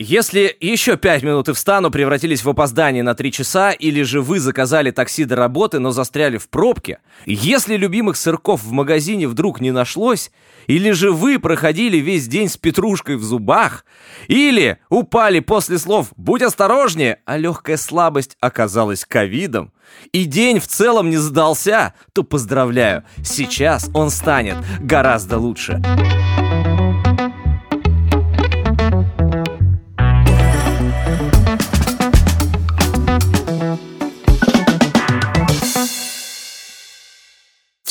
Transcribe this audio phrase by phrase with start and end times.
[0.00, 4.38] Если еще пять минут и встану превратились в опоздание на три часа, или же вы
[4.38, 9.72] заказали такси до работы, но застряли в пробке, если любимых сырков в магазине вдруг не
[9.72, 10.30] нашлось,
[10.68, 13.84] или же вы проходили весь день с петрушкой в зубах,
[14.28, 19.72] или упали после слов «будь осторожнее», а легкая слабость оказалась ковидом,
[20.12, 25.82] и день в целом не сдался, то поздравляю, сейчас он станет гораздо лучше.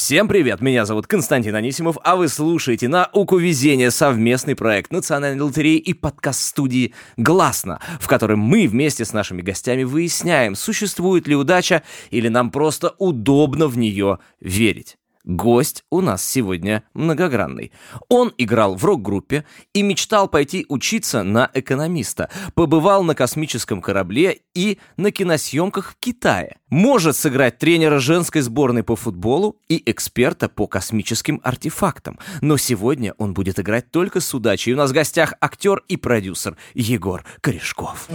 [0.07, 5.79] Всем привет, меня зовут Константин Анисимов, а вы слушаете «Науку везения» совместный проект Национальной лотереи
[5.79, 12.29] и подкаст-студии «Гласно», в котором мы вместе с нашими гостями выясняем, существует ли удача или
[12.29, 14.97] нам просто удобно в нее верить.
[15.27, 17.73] Гость у нас сегодня многогранный.
[18.07, 22.29] Он играл в рок-группе и мечтал пойти учиться на экономиста.
[22.55, 26.59] Побывал на космическом корабле и на киносъемках в Китае.
[26.69, 32.19] Может сыграть тренера женской сборной по футболу и эксперта по космическим артефактам.
[32.39, 34.71] Но сегодня он будет играть только с удачей.
[34.71, 38.07] У нас в гостях актер и продюсер Егор Корешков.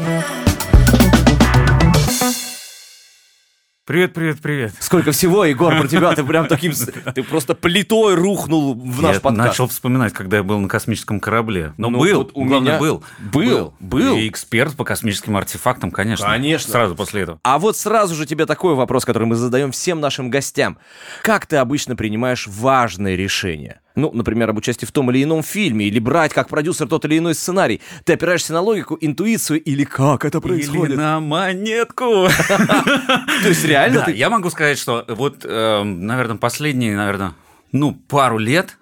[3.85, 4.75] Привет, привет, привет.
[4.79, 6.73] Сколько всего, Егор, про тебя ты прям таким...
[7.17, 9.49] Ты просто плитой рухнул в наш я подкаст.
[9.49, 11.73] начал вспоминать, когда я был на космическом корабле.
[11.79, 13.03] Но Ну, был, вот у главное, меня- был.
[13.19, 14.17] Был, был.
[14.17, 16.29] И эксперт по космическим артефактам, конечно.
[16.29, 16.71] Конечно.
[16.71, 17.41] Сразу после этого.
[17.43, 20.79] А вот сразу же тебе такой вопрос, который мы задаем всем нашим гостям.
[21.25, 23.81] Как ты обычно принимаешь важные решения?
[23.95, 27.19] Ну, например, об участии в том или ином фильме, или брать как продюсер тот или
[27.19, 27.81] иной сценарий.
[28.05, 30.91] Ты опираешься на логику, интуицию, или как это происходит?
[30.91, 32.29] Или на монетку.
[32.49, 37.35] То есть реально Да, я могу сказать, что вот, э, наверное, последние, наверное,
[37.73, 38.79] ну, пару лет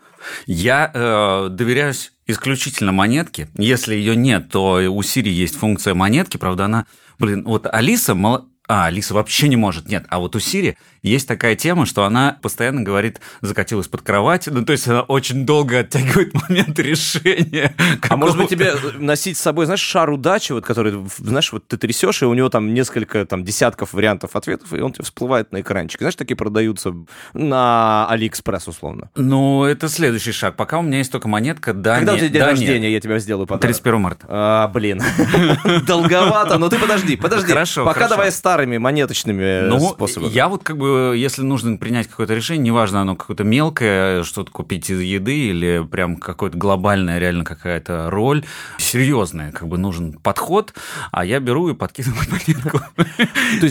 [0.46, 3.48] я э, доверяюсь исключительно монетке.
[3.56, 6.86] Если ее нет, то у Siri есть функция монетки, правда, она,
[7.18, 10.04] блин, вот Алиса, мало- а, Алиса вообще не может, нет.
[10.10, 14.46] А вот у Сири есть такая тема, что она постоянно говорит, закатилась под кровать.
[14.46, 17.74] Ну, то есть она очень долго оттягивает момент решения.
[18.08, 21.76] А может быть тебе носить с собой, знаешь, шар удачи, вот который, знаешь, вот ты
[21.76, 25.60] трясешь, и у него там несколько, там, десятков вариантов ответов, и он тебе всплывает на
[25.60, 26.04] экранчике.
[26.04, 26.94] Знаешь, такие продаются
[27.32, 29.10] на Алиэкспресс, условно.
[29.16, 30.56] Ну, это следующий шаг.
[30.56, 32.92] Пока у меня есть только монетка, да, Когда у нет, тебя день да, рождения, нет.
[32.92, 33.62] я тебя сделаю подарок.
[33.62, 34.26] 31 марта.
[34.28, 35.02] А, блин.
[35.86, 37.48] Долговато, но ты подожди, подожди.
[37.48, 40.30] Хорошо, Пока давай старыми монеточными э, Ну, способами.
[40.30, 44.90] я вот как бы, если нужно принять какое-то решение, неважно, оно какое-то мелкое, что-то купить
[44.90, 48.44] из еды или прям какое-то глобальная реально какая-то роль,
[48.78, 50.74] серьезная, как бы нужен подход,
[51.12, 52.80] а я беру и подкидываю монетку.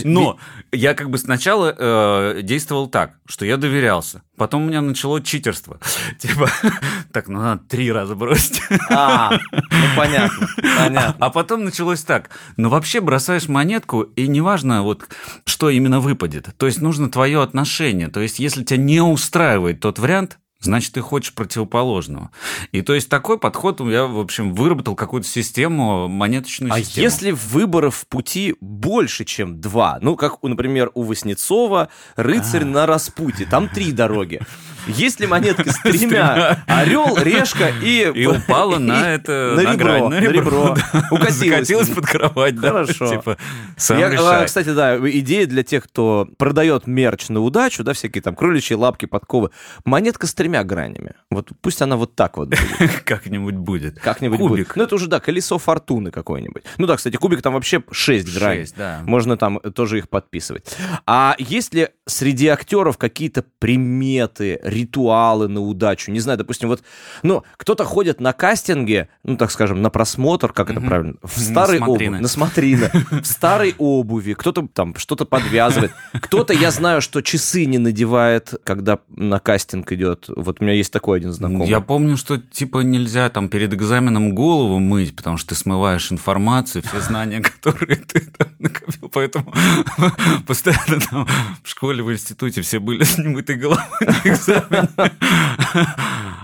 [0.04, 0.38] Но
[0.72, 4.22] я как бы сначала э, действовал так, что я доверялся.
[4.40, 5.78] Потом у меня начало читерство.
[6.18, 6.48] Типа,
[7.12, 8.62] так, ну надо три раза бросить.
[8.88, 11.16] А, ну понятно, понятно.
[11.18, 12.30] А потом началось так.
[12.56, 15.06] Ну, вообще бросаешь монетку, и неважно, вот,
[15.44, 16.48] что именно выпадет.
[16.56, 18.08] То есть нужно твое отношение.
[18.08, 22.30] То есть если тебя не устраивает тот вариант, значит, ты хочешь противоположного.
[22.72, 27.04] И то есть такой подход я, в общем, выработал какую-то систему, монеточную А систему.
[27.04, 29.98] если выборов в пути больше, чем два?
[30.02, 33.46] Ну, как, например, у Васнецова «Рыцарь на распуте».
[33.46, 34.40] Там три дороги.
[34.86, 36.62] Есть ли монетка с тремя?
[36.66, 38.10] Орел, решка и...
[38.14, 40.76] И упала на это, на ребро, на ребро.
[41.10, 41.34] Укатилась.
[41.34, 42.58] Закатилась под кровать.
[42.58, 43.08] Хорошо.
[43.08, 43.36] Типа,
[43.76, 48.34] сам а, кстати, да, идея для тех, кто продает мерч на удачу, да, всякие там
[48.34, 49.50] кроличьи лапки, подковы.
[49.84, 51.14] Монетка с тремя гранями.
[51.30, 53.00] Вот пусть она вот так вот будет.
[53.04, 54.00] Как-нибудь будет.
[54.00, 54.50] Как-нибудь Кубик.
[54.50, 54.76] будет.
[54.76, 56.62] Ну, это уже, да, колесо фортуны какое-нибудь.
[56.78, 58.62] Ну да, кстати, кубик там вообще 6 граней.
[58.62, 59.02] Шесть, да.
[59.04, 60.76] Можно там тоже их подписывать.
[61.06, 66.10] А есть ли среди актеров какие-то приметы, ритуалы на удачу?
[66.10, 66.82] Не знаю, допустим, вот,
[67.22, 71.78] ну, кто-то ходит на кастинге, ну, так скажем, на просмотр, как это правильно, в старой
[71.80, 77.64] обуви, на смотрины, в старой обуви, кто-то там что-то подвязывает, кто-то, я знаю, что часы
[77.66, 80.28] не надевает, когда на кастинг идет.
[80.42, 81.68] Вот у меня есть такой один знакомый.
[81.68, 86.82] Я помню, что типа нельзя там перед экзаменом голову мыть, потому что ты смываешь информацию,
[86.82, 89.08] все знания, которые ты там накопил.
[89.12, 89.52] Поэтому
[90.46, 91.26] постоянно там
[91.62, 94.88] в школе, в институте все были с немытой головой на экзамене.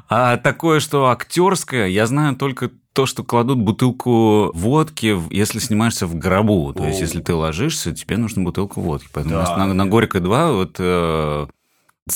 [0.08, 6.14] А такое, что актерское, я знаю только то, что кладут бутылку водки, если снимаешься в
[6.14, 6.72] гробу.
[6.72, 9.08] То есть, если ты ложишься, тебе нужна бутылка водки.
[9.12, 11.46] Поэтому у нас на, на Горькой 2 вот э,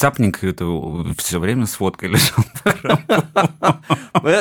[0.01, 0.65] Цапник это
[1.19, 2.45] все время с водкой лежал.
[4.23, 4.41] Э,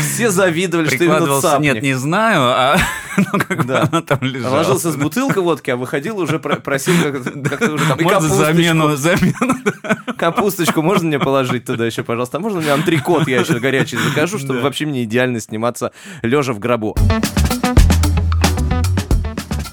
[0.00, 1.74] Все завидовали, что именно цапник.
[1.74, 2.78] нет, не знаю, а
[3.16, 4.58] ну, как бы она там лежала.
[4.58, 7.30] Ложился с бутылкой водки, а выходил уже, про- просил как-то
[7.74, 7.98] уже там...
[8.00, 9.54] Можно капусточку, замену, замену.
[10.16, 12.36] Капусточку можно мне положить туда еще, пожалуйста?
[12.36, 15.90] А можно мне антрикот я еще горячий закажу, чтобы вообще мне идеально сниматься
[16.22, 16.96] лежа в гробу?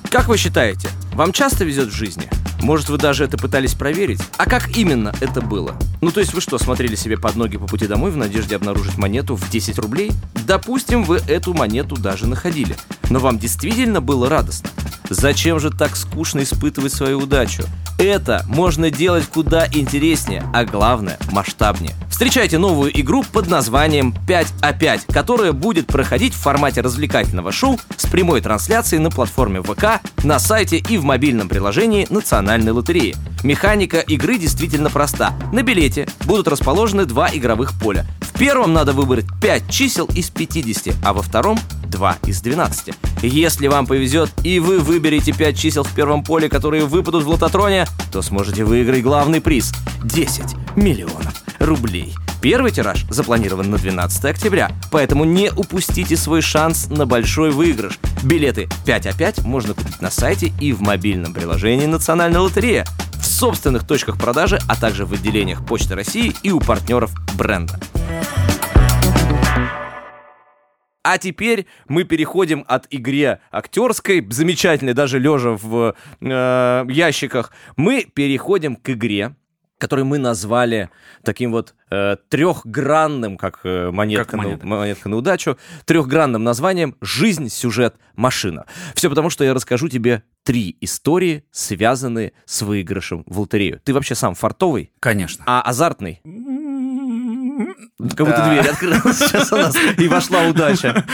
[0.10, 2.28] Как вы считаете, вам часто везет в жизни?
[2.64, 4.22] Может, вы даже это пытались проверить?
[4.38, 5.76] А как именно это было?
[6.00, 8.98] Ну, то есть вы что, смотрели себе под ноги по пути домой в надежде обнаружить
[8.98, 10.14] монету в 10 рублей?
[10.48, 12.78] Допустим, вы эту монету даже находили.
[13.10, 14.70] Но вам действительно было радостно?
[15.10, 17.66] Зачем же так скучно испытывать свою удачу?
[17.98, 21.94] Это можно делать куда интереснее, а главное масштабнее.
[22.10, 28.42] Встречайте новую игру под названием 5А5, которая будет проходить в формате развлекательного шоу с прямой
[28.42, 33.16] трансляцией на платформе ВК, на сайте и в мобильном приложении Национальной лотереи.
[33.44, 35.34] Механика игры действительно проста.
[35.52, 38.06] На билете будут расположены два игровых поля.
[38.22, 41.60] В первом надо выбрать 5 чисел из 50, а во втором
[41.94, 42.94] 2 из 12.
[43.22, 47.86] Если вам повезет и вы выберете 5 чисел в первом поле, которые выпадут в лототроне,
[48.12, 49.72] то сможете выиграть главный приз–
[50.04, 52.14] 10 миллионов рублей.
[52.42, 58.00] Первый тираж запланирован на 12 октября, поэтому не упустите свой шанс на большой выигрыш.
[58.24, 63.26] Билеты 5 а 5 можно купить на сайте и в мобильном приложении Национальной лотереи, в
[63.26, 67.80] собственных точках продажи, а также в отделениях Почты России и у партнеров бренда.
[71.04, 78.78] А теперь мы переходим от игре актерской, замечательной, даже лежа в э, ящиках, мы переходим
[78.78, 79.36] к игре,
[79.80, 80.90] которую мы назвали
[81.24, 84.66] таким вот э, трехгранным, как э, монетка, Как монета.
[84.66, 88.66] на, монетка на удачу, трехгранным названием «Жизнь, сюжет, машина».
[88.96, 93.82] Все потому, что я расскажу тебе три истории, связанные с выигрышем в лотерею.
[93.84, 95.44] Ты вообще сам фартовый, Конечно.
[95.46, 96.22] а азартный?
[98.16, 101.06] Как будто дверь открылась сейчас у нас, и вошла удача.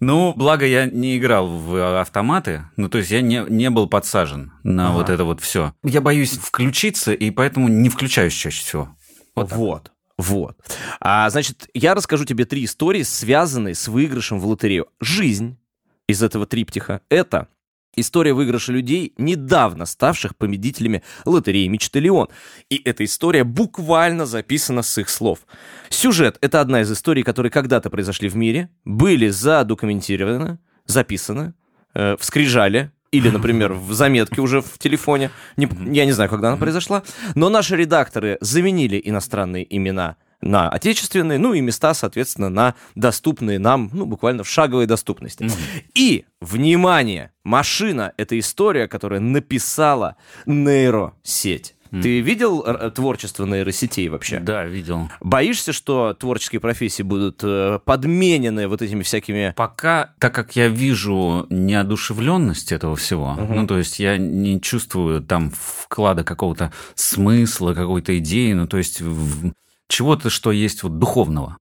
[0.00, 4.52] Ну, благо я не играл в автоматы, ну, то есть я не, не был подсажен
[4.62, 4.94] на Ага.
[4.94, 5.74] вот это вот все.
[5.84, 8.96] Я боюсь включиться, и поэтому не включаюсь чаще всего.
[9.34, 10.56] Вот, Вот вот.
[11.00, 14.86] А, значит, я расскажу тебе три истории, связанные с выигрышем в лотерею.
[15.00, 15.58] Жизнь
[16.06, 17.48] из этого триптиха— это
[17.96, 22.28] история выигрыша людей, недавно ставших победителями лотереи «Мечты Леон».
[22.70, 25.40] И эта история буквально записана с их слов.
[25.88, 31.54] Сюжет— это одна из историй, которые когда-то произошли в мире, были задокументированы, записаны,
[31.94, 35.30] э, в скрижале, или, например, в заметке уже в телефоне.
[35.56, 37.02] Не- я не знаю, когда она произошла.
[37.34, 43.90] Но наши редакторы заменили иностранные имена на отечественные, ну и места, соответственно, на доступные нам,
[43.92, 45.48] ну, буквально в шаговой доступности.
[45.94, 50.16] И, внимание, машина— это история, которая написала
[50.46, 51.74] нейросеть.
[51.90, 54.40] Ты видел э, творчество нейросетей вообще?
[54.40, 55.10] Да, видел.
[55.20, 59.52] Боишься, что творческие профессии будут э, подменены вот этими всякими...
[59.54, 63.54] Пока, так как я вижу неодушевленность этого всего, Мгм.
[63.56, 69.02] ну, то есть я не чувствую там вклада какого-то смысла, какой-то идеи, ну, то есть
[69.02, 69.52] в-
[69.92, 71.58] чего-то, что есть вот духовного.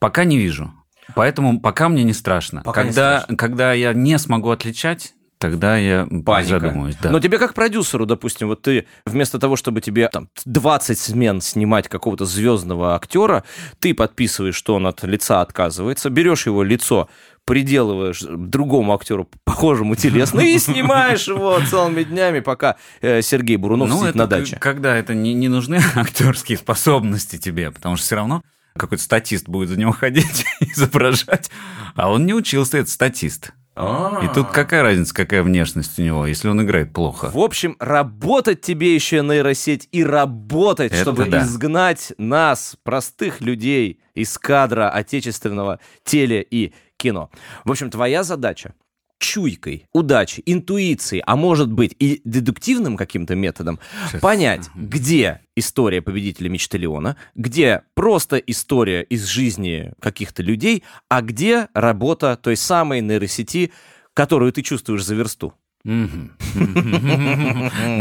[0.00, 0.72] Пока не вижу.
[1.14, 2.62] Поэтому пока мне не страшно.
[2.62, 3.36] Пока не когда, страшно.
[3.36, 6.60] когда я не смогу отличать, тогда я Паника.
[6.60, 6.96] задумаюсь.
[7.00, 7.10] Да.
[7.10, 11.88] Но тебе как продюсеру, допустим, вот ты вместо того, чтобы тебе там 20 смен снимать
[11.88, 13.44] какого-то звездного актера,
[13.78, 17.08] ты подписываешь, что он от лица отказывается, берешь его лицо,
[17.48, 24.00] приделываешь другому актеру, похожему телесно, и снимаешь его целыми днями, пока э, Сергей Бурунов Ну,
[24.02, 24.56] сидит на даче.
[24.60, 28.42] когда это не, не нужны актерские способности тебе, потому что все равно
[28.76, 31.50] какой-то статист будет за него ходить, изображать,
[31.96, 33.52] а он не учился, это статист.
[33.78, 37.30] И тут какая разница, какая внешность у него, если он играет плохо?
[37.32, 41.44] В общем, работать тебе еще нейросеть и работать, Это чтобы да.
[41.44, 47.30] изгнать нас, простых людей, из кадра отечественного теле и кино.
[47.64, 48.74] В общем, твоя задача
[49.18, 54.20] чуйкой, удачей, интуицией, а может быть и дедуктивным каким-то методом, Сейчас.
[54.20, 61.68] понять, где история победителя мечты Леона, где просто история из жизни каких-то людей, а где
[61.74, 63.72] работа той самой нейросети,
[64.14, 65.52] которую ты чувствуешь за версту.
[65.84, 66.30] Ну,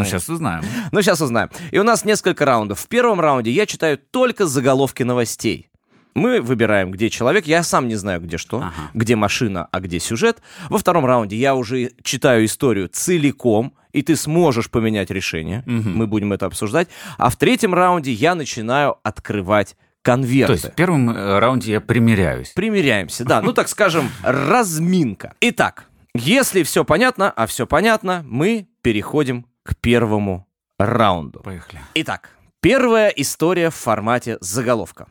[0.03, 0.63] сейчас узнаем.
[0.91, 1.49] Ну, сейчас узнаем.
[1.71, 2.79] И у нас несколько раундов.
[2.79, 5.69] В первом раунде я читаю только заголовки новостей.
[6.17, 7.45] Мы выбираем, где человек.
[7.45, 8.71] Я сам не знаю, где что, Ага.
[8.95, 10.39] где машина, а где сюжет.
[10.67, 15.61] Во втором раунде я уже читаю историю целиком, и ты сможешь поменять решение.
[15.67, 15.95] Мгм.
[15.95, 16.87] Мы будем это обсуждать.
[17.19, 20.47] А в третьем раунде я начинаю открывать конверты.
[20.47, 22.49] То есть в первом э, раунде я примеряюсь.
[22.49, 23.41] Примеряемся, да.
[23.43, 25.35] Ну, так скажем, разминка.
[25.41, 30.47] Итак, если все понятно, а все понятно, мы переходим к первому
[30.79, 31.41] раунду.
[31.41, 31.79] Поехали.
[31.93, 35.05] Итак, первая история в формате заголовка.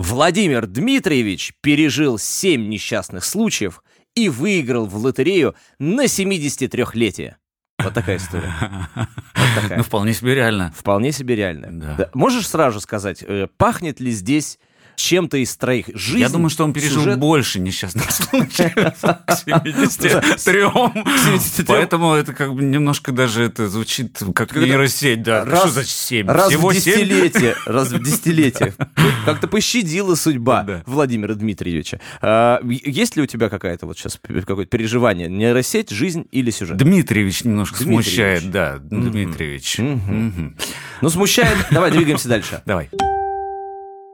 [0.00, 3.82] Владимир Дмитриевич пережил 7 несчастных случаев
[4.14, 7.34] и выиграл в лотерею на 73-летие.
[7.82, 8.50] Вот такая история.
[8.96, 9.08] Вот
[9.60, 9.76] такая.
[9.76, 10.72] Ну, вполне себе реально.
[10.74, 11.70] Вполне себе реальная.
[11.72, 11.94] Да.
[11.98, 12.10] Да.
[12.14, 14.58] Можешь сразу сказать, э, пахнет ли здесь
[15.00, 15.86] чем-то из троих.
[15.94, 21.64] Жизнь, Я думаю, что он пережил сюжет- больше несчастных случаев к 73.
[21.66, 25.44] Поэтому это как бы немножко даже это звучит как нейросеть, да.
[25.44, 26.28] Раз- Что за 7?
[26.28, 26.72] Раз в 7?
[26.74, 28.74] десятилетие, раз в десятилетие.
[29.24, 30.82] Как-то пощадила судьба.
[30.86, 32.00] Владимира Дмитриевича.
[32.20, 35.28] А, есть ли у тебя какая-то вот сейчас какое-то переживание?
[35.28, 36.76] Нейросеть, жизнь или сюжет?
[36.76, 39.78] Дмитриевич немножко смущает, да, Дмитриевич.
[39.78, 41.56] Ну, смущает.
[41.70, 42.62] Давай, двигаемся дальше.
[42.66, 42.90] Давай.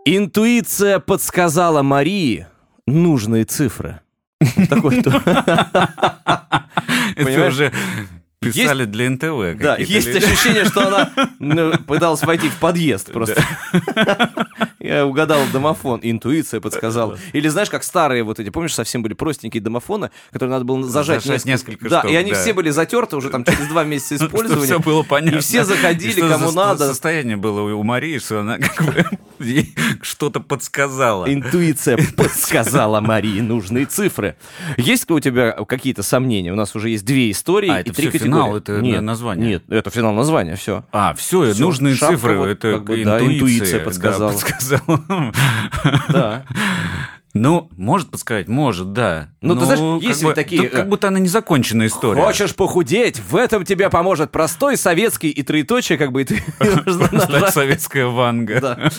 [0.09, 2.47] Интуиция подсказала Марии
[2.87, 3.99] нужные цифры.
[4.69, 5.01] Такой.
[7.17, 7.73] Это уже
[8.39, 9.61] писали для НТВ.
[9.61, 11.11] Да, есть ощущение, что она
[11.41, 13.43] ну, пыталась войти в подъезд просто.
[14.87, 17.19] Я угадал домофон, интуиция подсказала.
[17.33, 21.25] Или знаешь, как старые вот эти, помнишь, совсем были простенькие домофоны, которые надо было зажать,
[21.25, 22.41] Зажать несколько Да, штук, и они да.
[22.41, 24.65] все были затерты уже там через два месяца использования.
[24.65, 25.39] все было понятно.
[25.39, 26.87] И все заходили, И кому за надо.
[26.89, 29.05] состояние было у Марии, что она как бы
[30.03, 31.33] что-то подсказала.
[31.33, 34.37] Интуиция подсказала Марии нужные цифры.
[34.77, 36.53] Есть у тебя какие-то сомнения?
[36.53, 38.25] У нас уже есть две истории А, и это три категории.
[38.33, 39.49] финал, это Нет, название?
[39.49, 40.85] Нет, это финал названия, все.
[40.93, 43.79] А, все, нужные шапка цифры, вот это как бы, да, интуиция.
[43.79, 44.33] да, подсказала.
[44.87, 45.33] Подсказала.
[46.09, 46.45] Да.
[47.39, 49.29] Ну, может подсказать, может, да.
[49.43, 52.23] Ну, ты знаешь, как есть бы- такие, тут как э, будто она незаконченная история.
[52.23, 53.21] Хочешь похудеть?
[53.21, 56.43] В этом тебе поможет простой советский и троеточие, как бы и ты
[57.51, 58.91] советская ванга.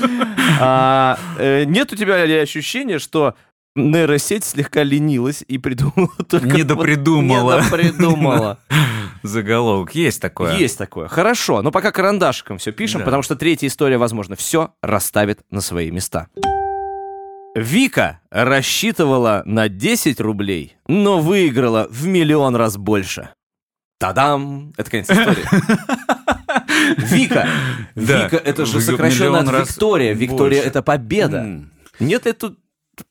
[0.60, 3.34] А, э, Нет у тебя ли ощущения, что
[3.76, 6.48] нейросеть слегка ленилась и придумала только...
[6.48, 7.60] Недопридумала.
[7.60, 8.60] Недопридумала.
[9.24, 9.94] Заголовок.
[9.96, 10.56] Есть такое.
[10.58, 11.08] Есть такое.
[11.08, 13.06] Хорошо, но пока карандашиком все пишем, Да.
[13.06, 16.28] потому что третья история, возможно, все расставит на свои места.
[17.56, 23.30] Вика рассчитывала на 10 рублей, но выиграла в миллион раз больше.
[24.00, 24.74] Тадам!
[24.78, 25.44] Это конец истории.
[26.98, 27.48] Вика.
[27.96, 30.14] Вика, это же сокращенно миллион от Виктория.
[30.14, 31.64] Виктория это победа.
[32.00, 32.60] Нет ли тут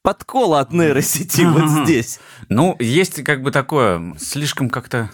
[0.03, 2.21] подкола от нейросети вот здесь?
[2.49, 5.11] Ну, есть как бы такое, слишком как-то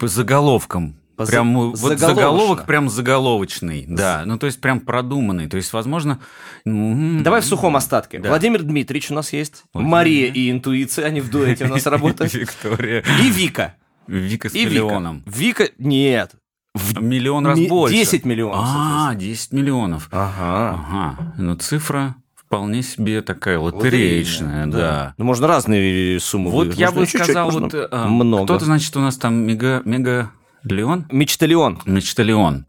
[0.00, 0.96] по заголовкам.
[1.16, 4.24] По Прям вот заголовок прям заголовочный, да.
[4.26, 5.48] Ну, то есть прям продуманный.
[5.48, 6.20] То есть, возможно...
[6.66, 8.18] м, Давай в сухом остатке.
[8.18, 8.28] Да.
[8.28, 9.64] Владимир Дмитриевич у нас есть.
[9.72, 9.90] Владимир.
[9.92, 12.34] Мария и интуиция, они в дуэте у нас работают.
[12.34, 13.02] Виктория.
[13.22, 13.76] И Вика.
[14.06, 14.70] Вика с И Вика.
[14.70, 15.22] миллионом.
[15.24, 16.32] Вика, нет.
[16.74, 17.96] В Миллион раз больше.
[17.96, 20.08] 10 миллионов, А, 10 миллионов.
[20.12, 20.74] Ага.
[20.86, 21.34] Ага.
[21.38, 25.14] Ну, цифра вполне себе такая лотереечная, да.
[25.18, 26.78] Ну, можно разные суммы Вот выиграть.
[26.78, 28.44] я Можно бы чуть-чуть, сказал, вот э, много.
[28.44, 30.30] кто-то, значит, у нас там мега, мега
[30.62, 31.06] Леон?
[31.10, 31.82] Мечталион.
[31.86, 32.66] Мечталион.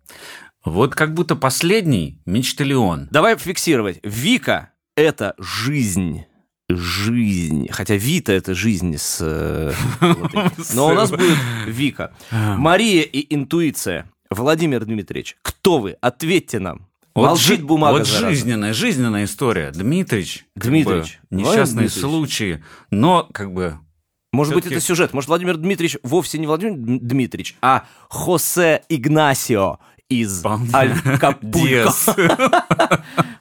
[0.65, 3.07] Вот как будто последний Мечталион.
[3.11, 3.99] Давай фиксировать.
[4.03, 6.25] Вика— это жизнь.
[6.69, 7.67] Жизнь.
[7.71, 9.19] Хотя Вита— это жизнь с...
[9.21, 9.71] э.
[10.75, 12.13] Но у нас будет Вика.
[12.31, 14.09] Мария и интуиция.
[14.29, 15.95] Владимир Дмитриевич, кто вы?
[16.01, 16.86] Ответьте нам.
[17.25, 18.29] Молчит жи- бумага, Вот зараза.
[18.29, 19.71] жизненная, жизненная история.
[19.71, 20.45] Дмитрич.
[20.55, 21.19] как Дмитрич.
[21.29, 22.01] бы, Несчастные Дмитрич.
[22.01, 22.63] случаи.
[22.91, 23.79] Но как бы...
[24.33, 25.13] Может быть, это сюжет.
[25.13, 30.43] Может, Владимир Дмитриевич вовсе не Владимир Дм- Дмитриевич, а Хосе Игнасио из.
[30.73, 31.91] Аль-Капулько.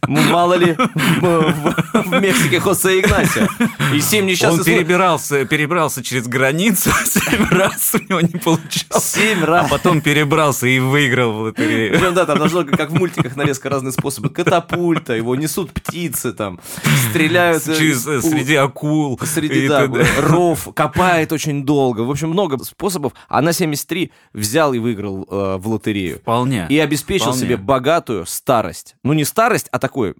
[0.09, 3.49] Ну, Мало ли, в, Мексике Хосе Игнасио.
[3.93, 4.79] И семь Он несчастных случаев.
[4.79, 9.05] перебирался, перебрался через границу семь раз, у него не получалось.
[9.05, 9.71] Семь А раз.
[9.71, 11.93] потом перебрался и выиграл в лотерею.
[11.99, 14.31] Причем, да, там должно, как в мультиках, нарезка разные способы.
[14.31, 16.61] Катапульта, его несут птицы, там,
[17.11, 17.67] стреляют...
[17.67, 19.19] э, Через, среди акул.
[19.25, 19.89] Среди, да,
[20.21, 22.03] ров, копает очень долго.
[22.03, 23.13] В общем, много способов.
[23.29, 26.19] А на 73 взял и выиграл э, в лотерею.
[26.19, 26.56] Вполне.
[26.69, 27.41] И обеспечил Вполне.
[27.43, 28.97] себе богатую старость.
[29.03, 30.17] Ну, не старость, а такую,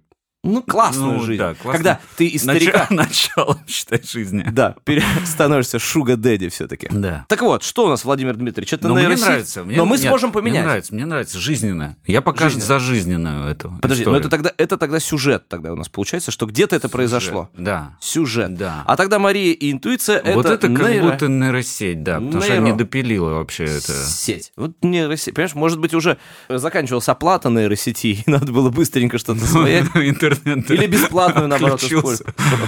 [0.53, 1.39] ну, классную Ну, жизнь.
[1.39, 1.71] да, классно.
[1.73, 2.87] Когда ты из старика...
[2.89, 4.45] Начало, начало, считай, жизни.
[4.51, 6.87] Да, пере- становишься шуга-дэдди все-таки.
[6.91, 7.25] Да.
[7.27, 8.73] Так вот, что у нас, Владимир Дмитриевич?
[8.73, 9.63] Это Но мне нейросеть, нравится.
[9.63, 10.65] мне- но мы нет, сможем Мне поменять.
[10.65, 11.39] нравится, мне нравится.
[11.39, 11.95] Жизненно.
[12.05, 12.65] Я пока Жизненно.
[12.65, 14.11] за жизненную эту Подожди, историю.
[14.13, 17.49] но это тогда, это тогда сюжет тогда у нас получается, что где-то это произошло.
[17.57, 17.95] Да.
[17.99, 18.55] Сюжет.
[18.55, 18.83] Да.
[18.85, 22.53] А тогда Мария и интуиция вот это, это как нейро- будто нейросеть, да, потому что
[22.53, 22.71] я Нейро.
[22.73, 23.91] не допилила вообще это.
[23.93, 24.51] Сеть.
[24.55, 25.33] Вот нейросеть.
[25.33, 26.17] Понимаешь, может быть, уже
[26.49, 29.85] заканчивалась оплата нейросети, и надо было быстренько что-то своять.
[29.95, 30.36] Интернет.
[30.45, 31.81] Или бесплатную, наоборот,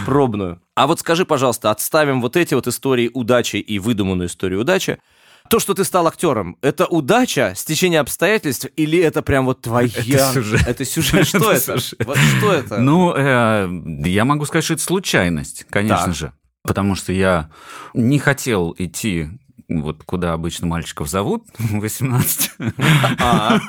[0.06, 0.62] Пробную.
[0.76, 5.00] А вот скажи, пожалуйста, отставим вот эти вот истории удачи и выдуманную историю удачи.
[5.50, 9.88] То, что ты стал актером, это удача, стечение обстоятельств, или это прям вот твоя...
[9.88, 10.68] Это сюжет.
[10.68, 11.28] Это сюжет.
[11.28, 11.80] Что Это.
[12.06, 12.78] Вот что это?
[12.78, 13.68] Ну, э,
[14.06, 16.34] я могу сказать, что это случайность, конечно же.
[16.64, 17.50] Потому что я
[17.96, 19.30] не хотел идти
[19.70, 22.52] вот куда обычно мальчиков зовут, 18.
[23.20, 23.60] А,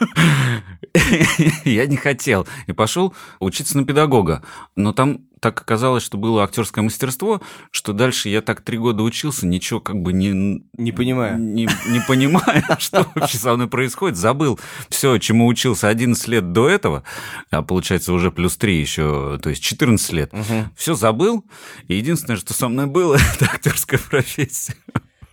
[1.64, 2.46] Я не хотел.
[2.66, 4.42] И пошел учиться на педагога.
[4.76, 7.40] Но там так оказалось, что было актерское мастерство,
[7.70, 11.38] что дальше я так три года учился, ничего как бы не, Не понимаю.
[11.38, 16.68] не, не понимая, что вообще со мной происходит, забыл все, чему учился 11 лет до
[16.68, 17.04] этого,
[17.50, 20.32] а получается уже плюс 3 еще, то есть 14 лет.
[20.76, 21.46] Все забыл,
[21.88, 24.74] и единственное, что со мной было, это актерская профессия.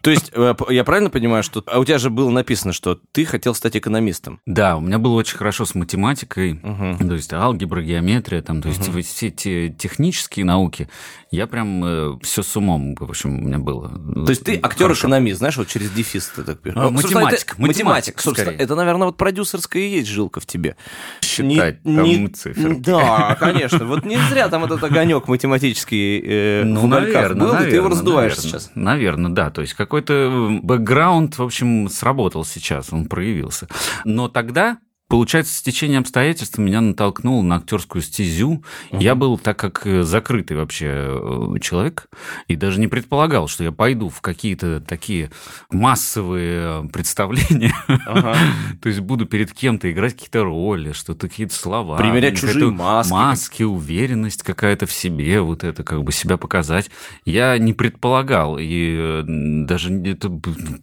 [0.07, 1.61] То есть, э, я правильно понимаю, что...
[1.67, 4.39] А у тебя же было написано, что ты хотел стать экономистом.
[4.45, 7.09] Да, у меня было очень хорошо с математикой, Мгм.
[7.09, 10.87] то есть алгебра, геометрия, там, то есть все те технические науки,
[11.29, 13.89] я прям все с умом, в общем, у меня было.
[14.25, 16.77] То есть ты актер-экономист, знаешь, вот через дефис ты так пишешь.
[16.79, 18.21] А, Ну, математик, это- математик, математик.
[18.21, 18.63] Собственно, скорее.
[18.63, 20.77] это, наверное, вот продюсерская и есть жилка в тебе.
[21.21, 22.79] Считать там циферки.
[22.79, 23.85] Да, конечно.
[23.85, 27.63] Вот не зря там этот огонек математический э, в Ну, угольках наверное, был, и ты
[27.63, 28.59] его наверное, раздуваешь наверное.
[28.59, 28.71] сейчас.
[28.75, 29.49] Наверное, да.
[29.49, 33.67] То есть какой-то бэкграунд, в общем, сработал сейчас, он проявился.
[34.05, 34.77] Но тогда
[35.07, 38.63] Получается, стечение обстоятельств меня натолкнуло на актерскую стезю.
[38.91, 42.07] Я был, так как э, закрытый вообще э, человек,
[42.49, 45.31] и даже не предполагал, что я пойду в какие-то такие
[45.71, 47.73] массовые э, представления.
[47.87, 48.35] Ага.
[48.81, 51.95] То есть буду перед кем-то играть какие-то роли, что-то какие-то слова.
[51.95, 53.11] Примерять чужие маски.
[53.13, 56.91] Маски, уверенность какая-то в себе, вот это как бы себя показать.
[57.23, 60.29] Я не предполагал, и даже это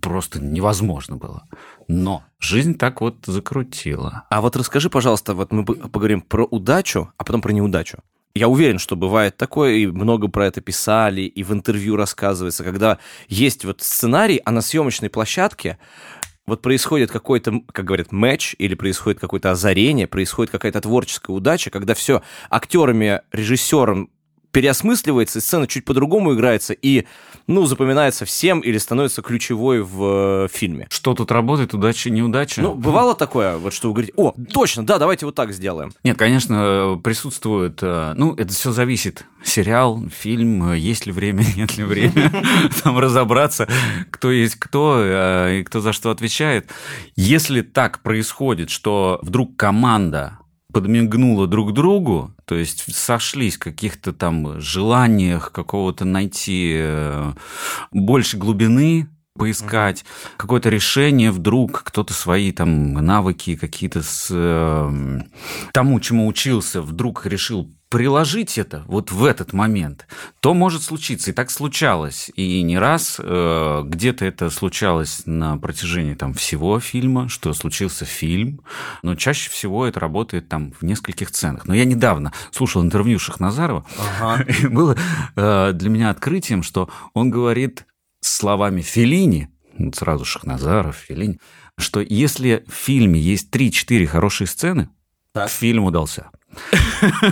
[0.01, 1.47] просто невозможно было.
[1.89, 4.25] Но жизнь так вот закрутила.
[4.31, 7.99] А вот расскажи, пожалуйста, вот мы поговорим про удачу, а потом про неудачу.
[8.35, 12.99] Я уверен, что бывает такое, и много про это писали, и в интервью рассказывается, когда
[13.29, 15.79] есть вот сценарий, а на съемочной площадке
[16.47, 21.95] вот происходит какой-то, как говорят, матч, или происходит какое-то озарение, происходит какая-то творческая удача, когда
[21.95, 24.11] все актерами, режиссером
[24.55, 27.07] переосмысливается, и сцена чуть по-другому играется, и,
[27.49, 30.87] ну, запоминается всем или становится ключевой в э, фильме.
[30.91, 32.63] Что тут работает, удача, неудача?
[32.63, 35.93] Ну, бывало такое, вот что вы говорите, о, точно, да, давайте вот так сделаем.
[36.05, 37.81] Нет, конечно, присутствует...
[37.83, 39.27] э, Ну, это все зависит.
[39.43, 42.31] Сериал, фильм, э, есть ли время, нет ли времени.
[42.83, 43.69] Там разобраться,
[44.11, 46.71] кто есть кто э, и кто за что отвечает.
[47.17, 50.39] Если так происходит, что вдруг команда
[50.75, 57.33] подмигнула друг другу, то есть сошлись в каких-то там желаниях какого-то найти э,
[57.93, 60.05] больше глубины, поискать
[60.37, 65.21] какое-то решение вдруг кто-то свои там навыки какие-то с э,
[65.73, 70.09] тому чему учился вдруг решил приложить это вот в этот момент,
[70.41, 71.31] то может случиться.
[71.31, 72.29] И так случалось.
[72.35, 78.63] И не раз э, где-то это случалось на протяжении там, всего фильма, что случился фильм.
[79.05, 81.67] Но чаще всего это работает там в нескольких сценах.
[81.67, 83.87] Но я недавно слушал интервью Шахназарова,
[84.49, 84.97] и было
[85.37, 87.87] э, для меня открытием, что он говорит
[88.21, 91.39] словами Феллини, вот сразу Шахназаров, Феллини,
[91.79, 94.89] что если в фильме есть 3-4 хорошие сцены,
[95.33, 95.49] Так.
[95.49, 96.31] фильм удался.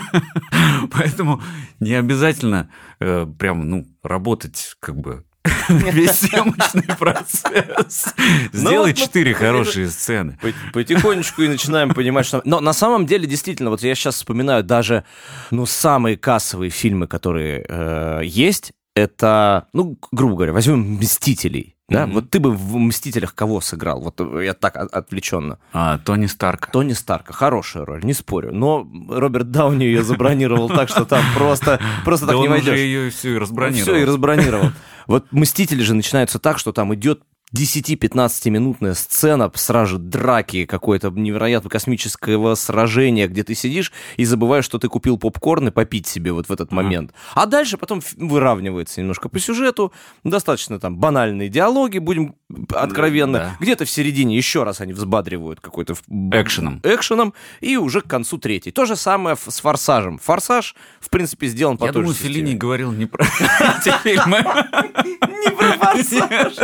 [0.91, 1.43] Поэтому
[1.81, 5.25] не обязательно э, прям, ну, работать как бы
[5.69, 8.15] весь съемочный процесс.
[8.53, 10.39] Сделай вот, четыре ну, хорошие сцены.
[10.41, 12.43] Пот- Потихонечку и начинаем понимать, что...
[12.45, 15.05] Но на самом деле, действительно, вот я сейчас вспоминаю даже,
[15.51, 21.77] ну, самые кассовые фильмы, которые э, есть, это, ну, грубо говоря, возьмем «Мстителей».
[21.93, 22.07] Да?
[22.07, 22.15] Мгм.
[22.15, 24.01] Вот ты бы в «Мстителях» кого сыграл?
[24.01, 25.59] Вот я так от- отвлеченно.
[25.73, 26.67] А, Тони Старк.
[26.73, 28.53] Тони Старка, хорошая роль, не спорю.
[28.53, 32.63] Но Роберт Дауни ее забронировал так, что там просто, просто Да так не он уже
[32.71, 32.79] войдешь.
[32.85, 33.83] ее все и разбронировал.
[33.83, 34.71] Все, и разбронировал.
[35.07, 37.23] Вот «Мстители» же начинаются так, что там идет
[37.57, 44.89] 10-15-минутная сцена, сразу драки, какое-то невероятно космического сражения, где ты сидишь и забываешь, что ты
[44.89, 47.13] купил попкорн и попить себе вот в этот момент.
[47.35, 49.93] А дальше потом выравнивается немножко по сюжету,
[50.25, 52.37] достаточно там банальные диалоги, будем
[52.71, 53.39] откровенно.
[53.39, 53.57] Да.
[53.61, 55.95] Где-то в середине еще раз они взбадривают какой-то
[56.33, 56.81] Экшеном.
[56.83, 58.71] экшеном, и уже к концу третий.
[58.71, 60.19] То же самое с «Форсажем».
[60.19, 62.35] «Форсаж», в принципе, сделан по Я той думаю, же системе.
[62.35, 63.25] Феллини говорил не про
[63.79, 64.39] эти фильмы.
[64.39, 66.55] Не про «Форсаж».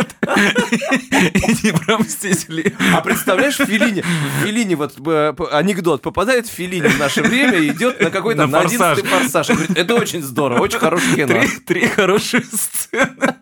[1.63, 2.73] Не про Мстителей.
[2.93, 4.03] А представляешь, Филини,
[4.43, 8.47] Филини вот э, анекдот попадает в Филини в наше время и идет на какой-то На
[8.47, 9.47] на 11 «Форсаж».
[9.49, 11.41] говорит, это очень здорово, очень хорошее кино.
[11.65, 13.35] Три, хорошие сцены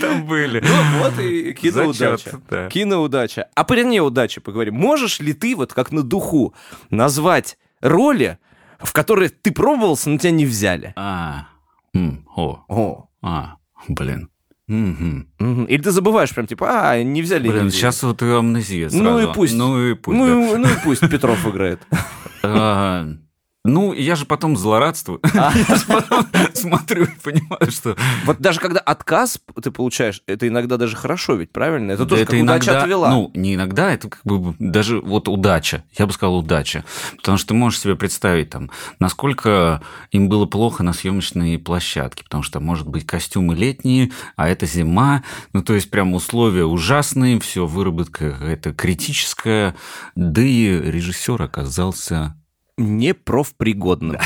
[0.00, 0.60] там были.
[0.60, 1.52] Ну вот и
[1.98, 2.40] киноудача.
[2.50, 2.68] Да.
[2.68, 3.48] Киноудача.
[3.54, 4.74] А про неудачи поговорим.
[4.74, 6.54] Можешь ли ты вот как на духу
[6.90, 8.38] назвать роли,
[8.78, 10.92] в которые ты пробовался, но тебя не взяли?
[10.96, 11.48] А,
[11.94, 13.08] м, о, О.
[13.22, 13.56] а,
[13.88, 14.28] блин.
[14.66, 15.28] Мгм.
[15.66, 17.42] Или ты забываешь прям типа, а, не взяли.
[17.44, 17.80] не Блин, взяли.
[17.80, 19.02] сейчас вот и амнезия сразу.
[19.04, 19.54] Ну и пусть.
[19.54, 20.32] Ну и пусть, Ну, да.
[20.54, 21.80] и- ну и пусть Петров играет.
[23.66, 25.20] Ну, я же потом злорадствую.
[25.34, 25.50] А.
[25.68, 27.96] Я же потом смотрю и понимаю, что...
[28.26, 31.92] Вот даже когда отказ ты получаешь, это иногда даже хорошо, ведь правильно?
[31.92, 33.08] Это тоже как удача отвела.
[33.08, 35.82] Ну, не иногда, это как бы даже вот удача.
[35.96, 36.84] Я бы сказал удача.
[37.16, 42.24] Потому что ты можешь себе представить, там, насколько им было плохо на съемочной площадке.
[42.24, 45.22] Потому что, может быть, костюмы летние, а это зима.
[45.54, 49.74] Ну, то есть, прям условия ужасные, все, выработка какая-то критическая.
[50.16, 52.36] Да и режиссер оказался
[52.76, 54.18] не профпригодным.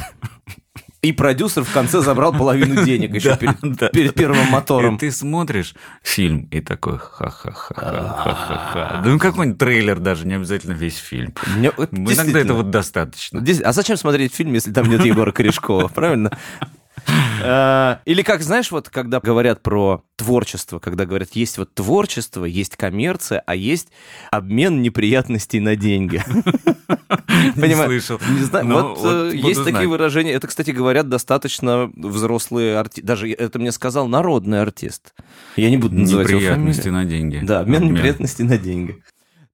[1.00, 3.88] И продюсер в конце забрал половину денег еще перед, да.
[3.88, 4.96] первым мотором.
[4.96, 9.00] И ты смотришь фильм и такой ха-ха-ха-ха-ха-ха.
[9.04, 11.34] Да ну какой-нибудь трейлер даже, не обязательно весь фильм.
[11.56, 13.44] Иногда этого достаточно.
[13.64, 16.36] А зачем смотреть фильм, если там нет Егора Корешкова, правильно?
[17.40, 22.76] Э, Или как, знаешь, вот когда говорят про творчество, когда говорят, есть вот творчество, есть
[22.76, 23.88] коммерция, а есть
[24.30, 26.22] обмен неприятностей на деньги.
[27.54, 27.88] Понимаю.
[27.88, 28.20] слышал.
[28.28, 30.32] Не знаю, вот, вот э, буду есть такие выражения.
[30.32, 33.06] Это, кстати, говорят достаточно взрослые артисты.
[33.06, 35.14] Даже это мне сказал народный артист.
[35.56, 37.40] Я не буду называть его Неприятности на деньги.
[37.42, 37.94] Да, обмен Обмен.
[37.94, 39.02] неприятностей на деньги.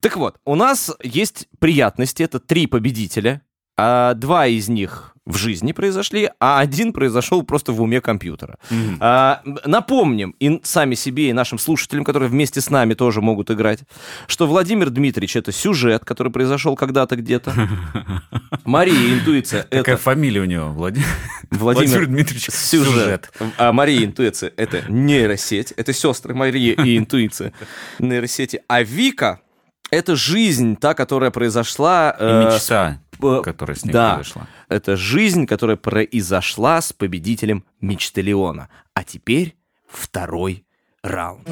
[0.01, 3.43] Так вот, у нас есть приятности, это три победителя,
[3.77, 8.59] а два из них в жизни произошли, а один произошел просто в уме компьютера.
[8.71, 8.99] Мгм.
[9.01, 13.81] А, напомним и сами себе, и нашим слушателям, которые вместе с нами тоже могут играть,
[14.27, 17.55] что Владимир Дмитриевич— это сюжет, который произошел когда-то где-то.
[18.65, 20.69] Мария Интуиция— Какая это фамилия у него?
[20.69, 21.07] Владимир,
[21.51, 23.33] Владимир Дмитриевич сюжет.
[23.57, 25.73] А Мария Интуиция— это нейросеть.
[25.73, 27.53] Это сестры Мария и Интуиция
[27.99, 28.61] нейросети.
[28.69, 29.41] А Вика—
[29.91, 32.11] это жизнь, та, которая произошла...
[32.19, 34.15] И э, мечта, э, которая с ним да.
[34.15, 34.47] произошла.
[34.69, 38.69] Это жизнь, которая произошла с победителем Мечталиона.
[38.95, 39.57] А теперь
[39.89, 40.65] второй
[41.03, 41.49] раунд.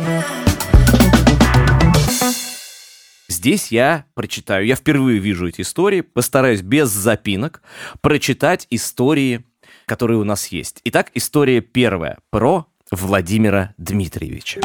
[3.28, 7.62] Здесь я прочитаю, я впервые вижу эти истории, постараюсь без запинок
[8.00, 9.44] прочитать истории,
[9.86, 10.80] которые у нас есть.
[10.84, 14.60] Итак, история первая про Владимира Дмитриевича.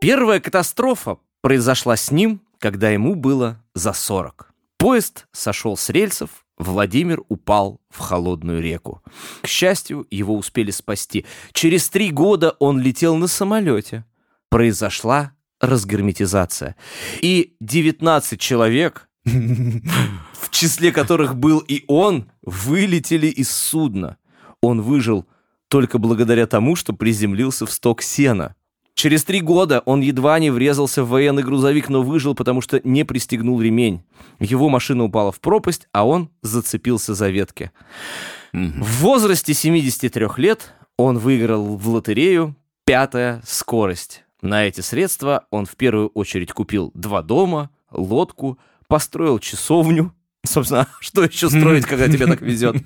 [0.00, 4.53] Первая катастрофа произошла с ним, когда ему было за 40.
[4.84, 9.02] Поезд сошел с рельсов, Владимир упал в холодную реку.
[9.40, 11.24] К счастью, его успели спасти.
[11.54, 14.04] Через три года он летел на самолете.
[14.50, 16.76] Произошла разгерметизация.
[17.22, 24.18] И 19 человек, в числе которых был и он, вылетели из судна.
[24.60, 25.26] Он выжил
[25.68, 28.54] только благодаря тому, что приземлился в сток сена.
[28.94, 33.04] Через три года он едва не врезался в военный грузовик, но выжил, потому что не
[33.04, 34.02] пристегнул ремень.
[34.38, 37.72] Его машина упала в пропасть, а он зацепился за ветки.
[38.52, 42.54] В возрасте 73 лет он выиграл в лотерею
[42.84, 44.24] «Пятая скорость».
[44.42, 50.14] На эти средства он в первую очередь купил два дома, лодку, построил часовню.
[50.44, 52.76] Собственно, что еще строить, когда тебе так везет?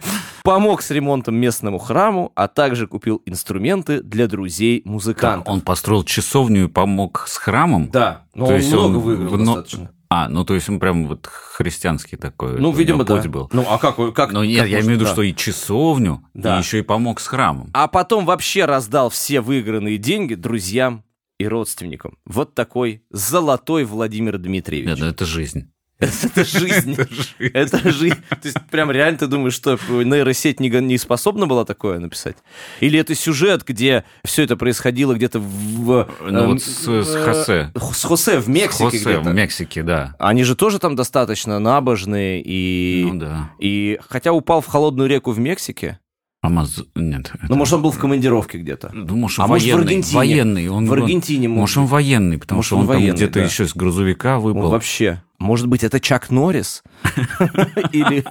[0.42, 5.52] Помог с ремонтом местному храму, а также купил инструменты для Да, друзей-музыкантов.
[5.52, 7.90] он построил часовню и помог с храмом.
[7.90, 9.90] Да, но То он есть много он выиграл но- достаточно.
[10.10, 12.58] А, ну то есть он прям вот христианский такой.
[12.58, 13.20] Ну, видимо, да.
[13.28, 13.50] был.
[13.52, 13.96] Ну, а как?
[14.14, 15.12] как Но нет, как я имею в виду, да.
[15.12, 16.56] что и часовню, Да.
[16.56, 17.68] и еще и помог с храмом.
[17.74, 21.04] А потом вообще раздал все выигранные деньги друзьям
[21.38, 22.16] и родственникам.
[22.24, 24.88] Вот такой золотой Владимир Дмитриевич.
[24.88, 25.70] Нет, ну это жизнь.
[26.00, 26.96] Это жизнь.
[27.40, 28.22] Это жизнь.
[28.28, 32.36] То есть прям реально ты думаешь, что нейросеть не, способна была такое написать?
[32.78, 36.08] Или это сюжет, где все это происходило где-то в...
[36.20, 37.72] Ну эм, вот с- с э, Хосе.
[37.92, 39.30] С Хосе в Мексике Хосе где-то.
[39.30, 40.14] в Мексике, да.
[40.20, 43.04] Они же тоже там достаточно набожные и...
[43.04, 43.50] Ну да.
[43.58, 45.98] И хотя упал в холодную реку в Мексике,
[46.40, 46.84] Амаз...
[46.94, 47.32] Нет.
[47.48, 48.90] ну, может, он был в командировке где-то.
[48.92, 49.82] Ну, может, А он может, в военный.
[49.84, 50.16] Аргентине.
[50.16, 50.68] Военный.
[50.68, 53.16] Он, В он- Аргентине, может Может, он военный, потому Может, что он он, там военный,
[53.16, 53.44] где-то да.
[53.44, 54.70] еще из грузовика Он выпал.
[54.70, 55.20] вообще.
[55.40, 56.84] Может быть, это Чак Норрис?
[57.92, 58.24] Или,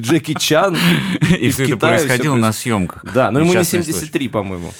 [0.00, 0.76] Джеки Чан?
[1.38, 3.04] И все это происходило на съемках.
[3.12, 3.98] Да, но ему не Несчастный случай.
[4.00, 4.72] 73, по-моему.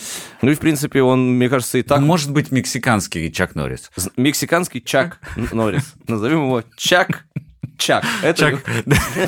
[0.42, 2.00] Ну и, в принципе, он, мне кажется, и так...
[2.00, 3.90] Может быть, мексиканский Чак Норрис.
[4.16, 5.20] Мексиканский Чак
[5.52, 5.94] Норрис.
[6.08, 7.26] Назовем его Чак
[7.78, 8.04] Чак.
[8.22, 8.58] Это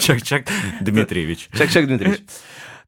[0.01, 0.47] Чак, Чак
[0.81, 1.49] Дмитриевич.
[1.57, 2.21] Чак Чак Дмитриевич.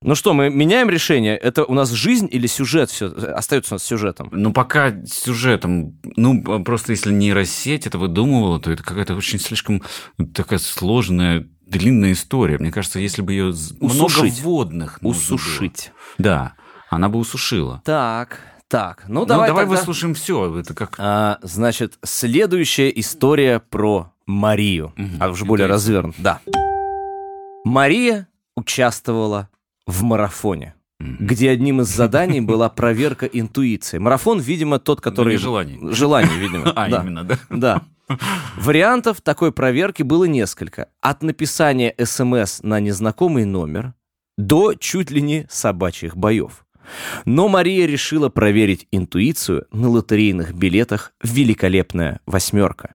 [0.03, 1.37] Ну что, мы меняем решение?
[1.37, 4.31] Это у нас жизнь или сюжет все остается у нас сюжетом?
[4.33, 9.83] Ну, пока сюжетом, ну, просто если нейросеть это выдумывала, то это какая-то очень слишком
[10.33, 12.57] такая сложная, длинная история.
[12.59, 14.43] Мне кажется, если бы ее много Усушить.
[14.43, 15.11] нужно было.
[15.11, 15.93] Усушить.
[16.17, 16.55] Да,
[16.89, 17.83] она бы усушила.
[17.85, 19.05] Так, так.
[19.07, 20.59] Ну, Ну, давай давай, тогда- выслушаем все.
[20.61, 20.95] Это как...
[20.97, 25.17] А, значит, следующая история про Марию, Мгм.
[25.21, 26.15] а уже более развернут.
[26.17, 26.41] Да.
[27.67, 29.51] Мария участвовала
[29.91, 33.99] в марафоне, где одним из заданий была проверка интуиции.
[33.99, 35.35] Марафон, видимо, тот, который...
[35.35, 35.79] не желаний.
[35.93, 36.73] Желание, видимо.
[36.77, 37.03] А, да.
[37.03, 37.39] именно, да?
[37.51, 37.83] Да.
[38.57, 40.89] Вариантов такой проверки было несколько.
[41.01, 43.95] От написания СМС на незнакомый номер
[44.39, 46.65] до чуть ли не собачьих боев.
[47.25, 52.95] Но Мария решила проверить интуицию на лотерейных билетах «Великолепная восьмерка».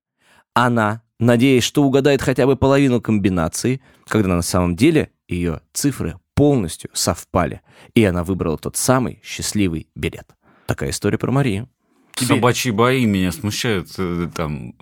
[0.54, 6.90] Она, надеясь, что угадает хотя бы половину комбинации, когда на самом деле ее цифры полностью
[6.94, 7.62] совпали,
[7.94, 10.28] и она выбрала тот самый счастливый билет.
[10.68, 11.70] Такая история про Марию.
[12.16, 12.36] Тебе...
[12.36, 13.90] Собачьи бои меня смущают.
[13.98, 14.74] э, Там,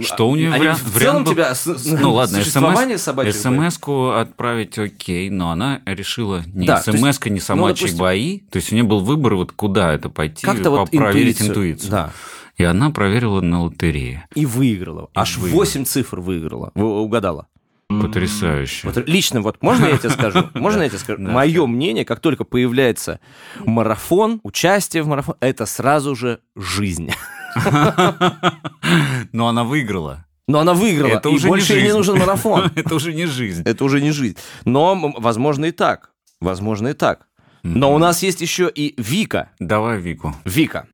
[0.00, 0.80] что у нее Они вариант?
[0.80, 1.54] в вариант целом был- тебя...
[1.54, 3.72] с- Ну ладно, существование собачьих боев?
[3.72, 8.38] смс-ку отправить окей, но она решила не Да, то есть, смс не собачьи допустим- бои.
[8.40, 11.48] То есть у нее был выбор, вот куда это пойти, Как-то вот проверить интуицию.
[11.48, 11.90] интуицию.
[11.90, 12.12] Да.
[12.58, 14.26] И она проверила на лотерее.
[14.34, 15.08] И выиграла.
[15.14, 15.60] Аж выиграла.
[15.60, 16.72] 8 цифр выиграла.
[16.74, 17.46] Угадала.
[18.00, 18.88] Потрясающе.
[18.88, 20.48] Вот лично, вот можно я тебе скажу?
[20.54, 21.20] Можно я тебе скажу?
[21.20, 23.20] Мое мнение, как только появляется
[23.64, 27.10] марафон, участие в марафон, это сразу же жизнь.
[29.32, 30.26] Но она выиграла.
[30.48, 31.96] Но она выиграла, Это и уже не больше ей не жизнь.
[31.96, 32.70] нужен марафон.
[32.76, 33.62] Это уже не жизнь.
[33.64, 34.36] Это уже не жизнь.
[34.64, 36.10] Но, возможно, и так.
[36.40, 37.26] Возможно, и так.
[37.62, 39.50] Но у нас есть еще и Вика.
[39.60, 40.34] Давай Вику.
[40.44, 40.88] Вика.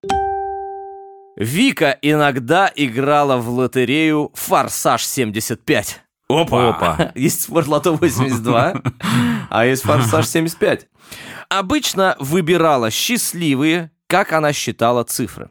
[1.36, 5.96] Вика иногда играла в лотерею «Форсаж 75».
[6.28, 6.68] Опа!
[6.68, 7.12] Опа.
[7.14, 8.92] Есть «Спортлото 82»,
[9.50, 10.86] а есть «Форсаж 75».
[11.48, 15.50] Обычно выбирала счастливые, как она считала, цифры.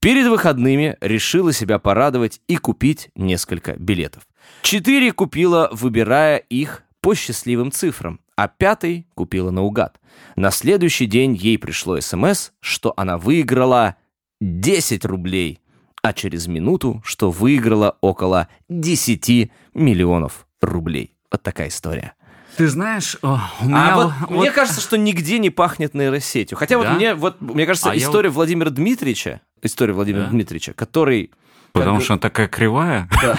[0.00, 4.26] Перед выходными решила себя порадовать и купить несколько билетов.
[4.62, 10.00] Четыре купила, выбирая их по счастливым цифрам, а пятый купила наугад.
[10.34, 13.96] На следующий день ей пришло СМС, что она выиграла
[14.40, 15.60] 10 рублей,
[16.06, 21.16] а через минуту, что выиграла около 10 миллионов рублей.
[21.32, 22.12] Вот такая история.
[22.56, 26.56] Ты знаешь, о, у меня А вот, вот- мне кажется, что нигде не пахнет нейросетью.
[26.56, 26.92] Хотя вот Да?
[26.94, 30.30] мне, вот, мне кажется, А я история Владимира Дмитриевича, история Владимира Да.
[30.30, 31.32] Дмитриевича, который...
[31.78, 33.02] Потому как что она такая кривая.
[33.10, 33.38] бы, да.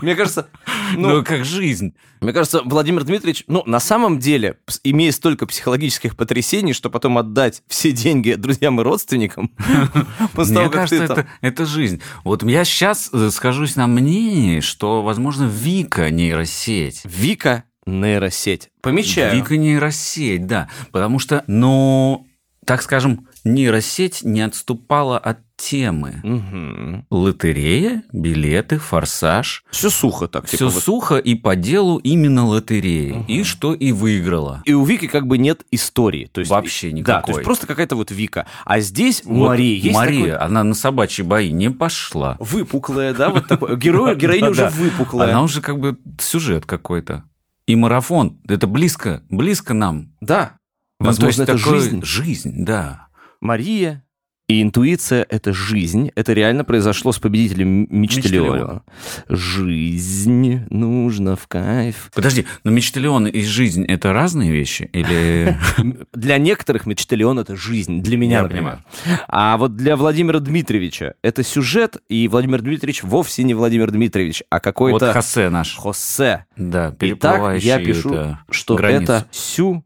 [0.00, 0.48] Мне кажется,
[0.96, 1.94] ну, Ну, как жизнь.
[2.22, 7.62] мне кажется, Владимир Дмитриевич, ну, на самом деле, имея столько психологических потрясений, что потом отдать
[7.68, 9.50] все деньги друзьям и родственникам,
[10.32, 12.00] после того, как ты там- это, жизнь.
[12.24, 17.02] Вот я сейчас скажусь на мнении, что, возможно, Вика нейросеть.
[17.04, 18.70] Вика нейросеть.
[18.80, 19.36] Помечаю.
[19.36, 20.68] Вика нейросеть, да.
[20.92, 22.26] Потому что, ну,
[22.64, 26.20] так скажем, нейросеть не отступала от темы.
[26.24, 27.06] Мгм.
[27.10, 29.62] Лотерея, билеты, форсаж.
[29.70, 30.46] Все сухо так.
[30.46, 30.82] Все типа вот.
[30.82, 33.24] сухо и по делу именно лотереи.
[33.28, 34.62] И что и выиграла.
[34.64, 36.28] И у Вики как бы нет истории.
[36.32, 37.34] То есть, Вообще Да, то никакой.
[37.34, 38.46] есть просто какая-то вот Вика.
[38.64, 42.36] А здесь у Вот Марии есть Мария, такой она на собачьи бои не пошла.
[42.40, 43.76] выпуклая, да, вот такой.
[43.76, 45.30] Герой, героиня уже выпуклая.
[45.30, 47.24] Она уже как бы сюжет какой-то.
[47.66, 48.38] И марафон.
[48.48, 50.12] Это близко, близко нам.
[50.20, 50.56] Да.
[51.00, 52.04] Ну, то есть Возможно, это такое- жизнь.
[52.04, 53.03] Жизнь, да.
[53.44, 54.02] Мария
[54.48, 56.10] и интуиция— это жизнь.
[56.16, 58.82] Это реально произошло с победителем Мечталиона.
[59.28, 62.10] Жизнь нужно в кайф.
[62.14, 64.88] Подожди, но мечталион и жизнь это разные вещи?
[64.92, 65.56] Или...
[66.12, 68.02] Для некоторых Мечталион— это жизнь.
[68.02, 68.84] Для меня, Я например.
[69.28, 74.56] А вот для Владимира Дмитриевича это сюжет, и Владимир Дмитриевич вовсе не Владимир Дмитриевич, а
[74.56, 75.76] Вот какой-то Хосе наш.
[75.76, 76.46] Хосе.
[76.56, 79.02] Да, Итак, переплывающий я пишу, что границу.
[79.04, 79.84] это сюжет.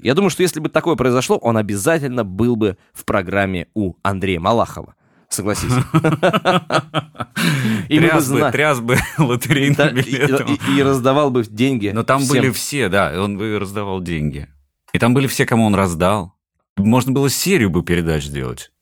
[0.00, 4.40] Я думаю, что если бы такое произошло, он обязательно был бы в программе у Андрея
[4.40, 4.94] Малахова.
[5.28, 5.70] Согласись.
[7.88, 10.58] Тряс бы, тряс бы лотерейным билетом.
[10.76, 11.90] и- раздавал бы деньги.
[11.94, 14.48] Но там были все, да, он бы раздавал деньги.
[14.92, 16.34] И там были все, кому он раздал.
[16.76, 18.72] Можно было серию бы передач сделать.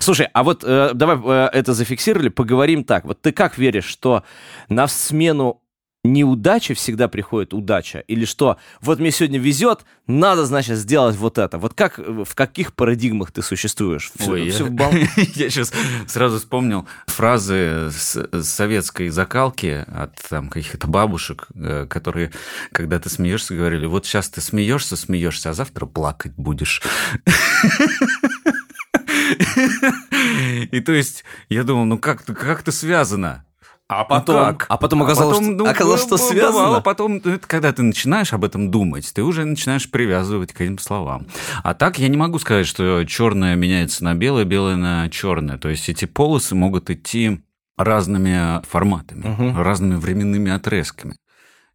[0.00, 3.04] Слушай, а вот э, давай э, это зафиксировали, поговорим так.
[3.04, 4.24] Вот ты как веришь, что
[4.68, 5.62] на смену
[6.04, 7.98] неудачи всегда приходит удача?
[8.00, 11.58] Или что, вот мне сегодня везет, надо, значит, сделать вот это?
[11.58, 14.10] Вот как, э, в каких парадигмах ты существуешь?
[14.18, 14.92] Всё- Ой, всё я- бал-
[15.34, 15.72] Я сейчас
[16.06, 22.32] сразу вспомнил фразы с с советской закалки от там каких-то бабушек, э, которые,
[22.72, 26.82] когда ты смеешься, говорили, вот сейчас ты смеешься, смеешься, а завтра плакать будешь.
[30.72, 33.44] И то есть я думал, ну как как это связано?
[33.92, 34.66] А Ну потом, как?
[34.68, 36.52] а потом оказалось, потом, что, ну, оказалось, что б- связано.
[36.52, 40.60] бывало, потом, ну, это когда ты начинаешь об этом думать, ты уже начинаешь привязывать к
[40.60, 41.26] этим словам.
[41.64, 45.58] А так я не могу сказать, что черное меняется на белое, белое на черное.
[45.58, 47.42] То есть эти полосы могут идти
[47.76, 49.60] разными форматами, Мгм.
[49.60, 51.16] разными временными отрезками.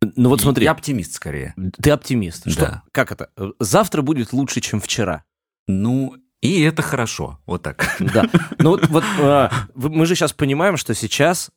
[0.01, 1.53] Ну вот смотри, Я оптимист скорее.
[1.81, 2.49] ты оптимист.
[2.49, 2.83] Что, Да.
[2.91, 3.29] как это?
[3.59, 5.23] Завтра будет лучше, чем вчера.
[5.67, 7.39] Ну, и это хорошо.
[7.45, 7.97] Вот так.
[7.99, 8.25] Да.
[8.59, 11.49] Ну вот, вот, э, мы же сейчас понимаем, что сейчас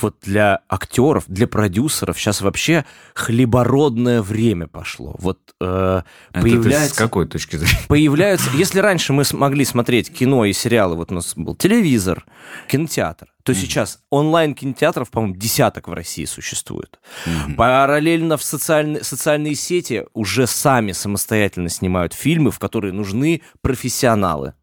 [0.00, 5.14] вот для актеров, для продюсеров сейчас вообще хлебородное время пошло.
[5.18, 6.02] Вот э,
[6.32, 6.94] Это появляется...
[6.94, 7.78] с какой точки зрения?
[7.88, 8.50] Появляются...
[8.54, 12.24] Если раньше мы смогли смотреть кино и сериалы, вот у нас был телевизор,
[12.68, 13.54] кинотеатр, то mm-hmm.
[13.56, 16.98] сейчас онлайн-кинотеатров, по-моему, десяток в России существует.
[17.26, 17.54] Mm-hmm.
[17.54, 24.54] Параллельно в социальные, социальные сети уже сами самостоятельно снимают фильмы, в которые нужны профессионалы.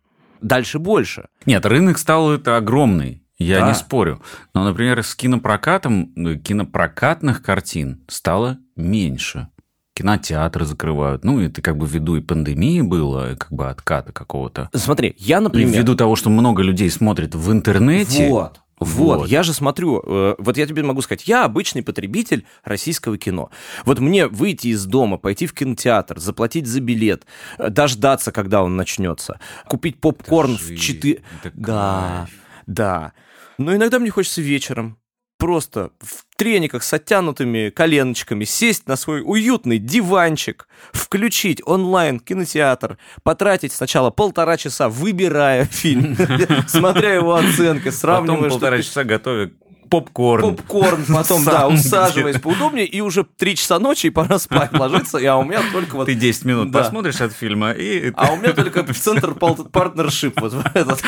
[0.41, 1.27] Дальше больше.
[1.45, 3.21] Нет, рынок стал это огромный.
[3.41, 3.69] Я да.
[3.69, 4.21] не спорю.
[4.53, 9.47] Но, например, с кинопрокатом ну, кинопрокатных картин стало меньше.
[9.93, 11.23] Кинотеатры закрывают.
[11.23, 14.69] Ну, это как бы ввиду и пандемии было, как бы отката какого-то.
[14.73, 15.73] Смотри, я, например...
[15.73, 18.29] И ввиду того, что много людей смотрит в интернете...
[18.29, 18.61] Вот.
[18.81, 19.19] Вот.
[19.19, 23.51] вот, я же смотрю, э, вот я тебе могу сказать, я обычный потребитель российского кино.
[23.85, 27.27] Вот мне выйти из дома, пойти в кинотеатр, заплатить за билет,
[27.59, 31.21] э, дождаться, когда он начнется, купить попкорн в 4...
[31.53, 32.27] Да,
[32.65, 33.13] да.
[33.61, 34.97] Но иногда мне хочется вечером
[35.37, 43.71] просто в трениках с оттянутыми коленочками сесть на свой уютный диванчик, включить онлайн кинотеатр, потратить
[43.71, 46.15] сначала полтора часа, выбирая фильм,
[46.67, 48.37] смотря его оценки, сравнивая...
[48.37, 49.51] Потом полтора часа готовя
[49.91, 50.55] попкорн.
[50.55, 55.37] Попкорн, потом, да, усаживаясь поудобнее, и уже три часа ночи, и пора спать ложиться, а
[55.37, 56.05] у меня только вот...
[56.05, 58.11] Ты 10 минут посмотришь от фильма, и...
[58.15, 61.03] А у меня только центр партнершип вот этот.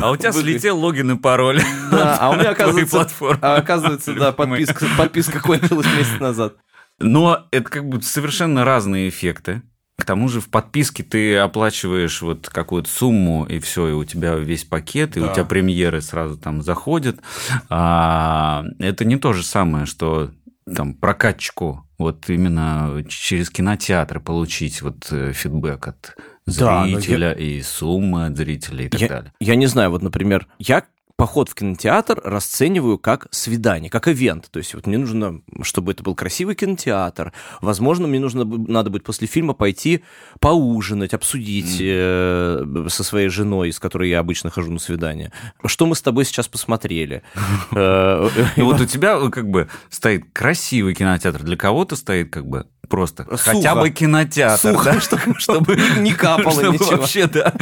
[0.00, 1.60] А у тебя слетел логин и пароль.
[1.90, 3.08] Да, а у меня, оказывается,
[3.42, 6.54] а, оказывается, да, подписка, подписка кончилась месяц назад.
[7.00, 9.62] Но это как бы совершенно разные эффекты.
[10.00, 14.34] К тому же в подписке ты оплачиваешь вот какую-то сумму, и все, и у тебя
[14.34, 15.30] весь пакет, и да.
[15.30, 17.20] у тебя премьеры сразу там заходят.
[17.68, 20.30] А, это не то же самое, что
[20.74, 27.56] там прокатчику вот именно через кинотеатр получить вот э, фидбэк от зрителя да, я...
[27.56, 29.32] и суммы от зрителей и так я, далее.
[29.40, 30.84] Я не знаю, вот, например, я
[31.20, 34.48] поход в кинотеатр расцениваю как свидание, как ивент.
[34.50, 37.34] То есть вот мне нужно, чтобы это был красивый кинотеатр.
[37.60, 40.02] Возможно, мне нужно надо будет после фильма пойти
[40.38, 42.86] поужинать, обсудить mm.
[42.86, 45.30] э, со своей женой, с которой я обычно хожу на свидание.
[45.66, 47.22] Что мы с тобой сейчас посмотрели?
[47.72, 53.24] Э, вот у тебя как бы стоит красивый кинотеатр, для кого-то стоит как бы просто.
[53.24, 53.36] Сухо.
[53.36, 54.72] Хотя бы кинотеатр.
[54.72, 56.96] Сухо, да, чтобы, чтобы не капало чтобы ничего.
[56.96, 57.52] вообще, да,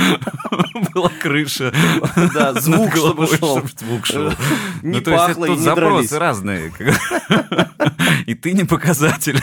[0.94, 1.72] была крыша.
[2.34, 3.62] Да, звук, чтобы шел.
[3.78, 4.32] Звук шел.
[4.82, 6.72] Не ну, пахло и не запросы разные.
[8.26, 9.40] И ты не показатель.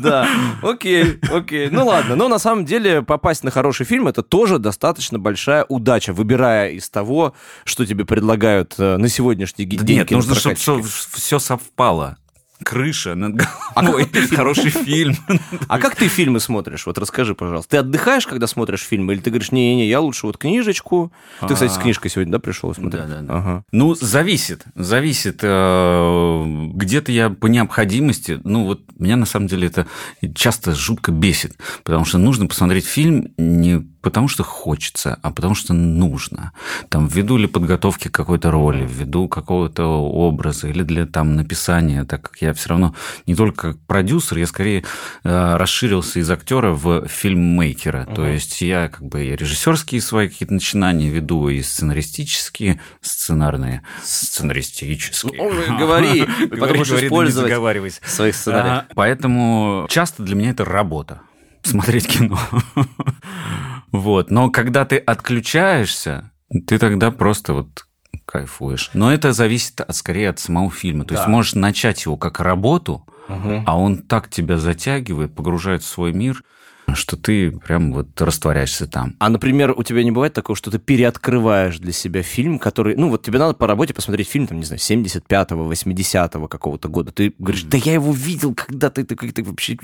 [0.00, 0.28] Да,
[0.62, 1.68] окей, окей.
[1.70, 6.12] Ну ладно, но на самом деле попасть на хороший фильм это тоже достаточно большая удача,
[6.12, 7.34] выбирая из того,
[7.64, 9.98] что тебе предлагают э, на сегодняшний день.
[9.98, 12.16] Нет, нужно, чтобы все совпало
[12.62, 13.34] крыша над
[13.74, 15.16] головой, а хороший фильм.
[15.68, 16.86] А как ты фильмы смотришь?
[16.86, 17.72] Вот расскажи, пожалуйста.
[17.72, 21.12] Ты отдыхаешь, когда смотришь фильмы, или ты говоришь, не-не, я лучше вот книжечку.
[21.40, 21.80] Ты, кстати, с а.
[21.80, 23.06] книжкой сегодня, да, пришел смотреть?
[23.06, 23.64] Да, да, да.
[23.72, 25.40] Ну, зависит, зависит.
[25.42, 29.86] Э, где-то я по необходимости, ну вот меня на самом деле это
[30.34, 35.74] часто жутко бесит, потому что нужно посмотреть фильм не потому что хочется, а потому что
[35.74, 36.52] нужно.
[36.90, 42.40] Там ввиду ли подготовки какой-то роли, ввиду какого-то образа или для там написания, так как
[42.40, 42.94] я все равно
[43.26, 44.84] не только как продюсер, я скорее
[45.24, 48.04] э, расширился из актера в фильммейкера.
[48.04, 48.14] Uh-huh.
[48.14, 55.32] То есть я как бы и режиссерские свои какие-то начинания веду, и сценаристические, сценарные, сценаристические.
[55.36, 58.72] Ну, говори, будешь использовать своих сценариев.
[58.72, 61.22] А, поэтому часто для меня это работа
[61.64, 62.38] смотреть кино.
[63.92, 64.30] Вот.
[64.30, 66.30] Но когда ты отключаешься,
[66.66, 67.86] ты тогда просто вот
[68.24, 68.90] кайфуешь.
[68.94, 71.04] Но это зависит от, скорее от самого фильма.
[71.04, 71.20] То да.
[71.20, 73.62] есть можешь начать его как работу, угу.
[73.66, 76.42] а он так тебя затягивает, погружает в свой мир–
[76.94, 79.14] что ты прям вот растворяешься там.
[79.18, 83.10] А, например, у тебя не бывает такого, что ты переоткрываешь для себя фильм, который, ну
[83.10, 87.12] вот тебе надо по работе посмотреть фильм, там, не знаю, 75-го, 80-го какого-то года.
[87.12, 89.76] Ты говоришь, да я его видел когда-то, ты как-то вообще...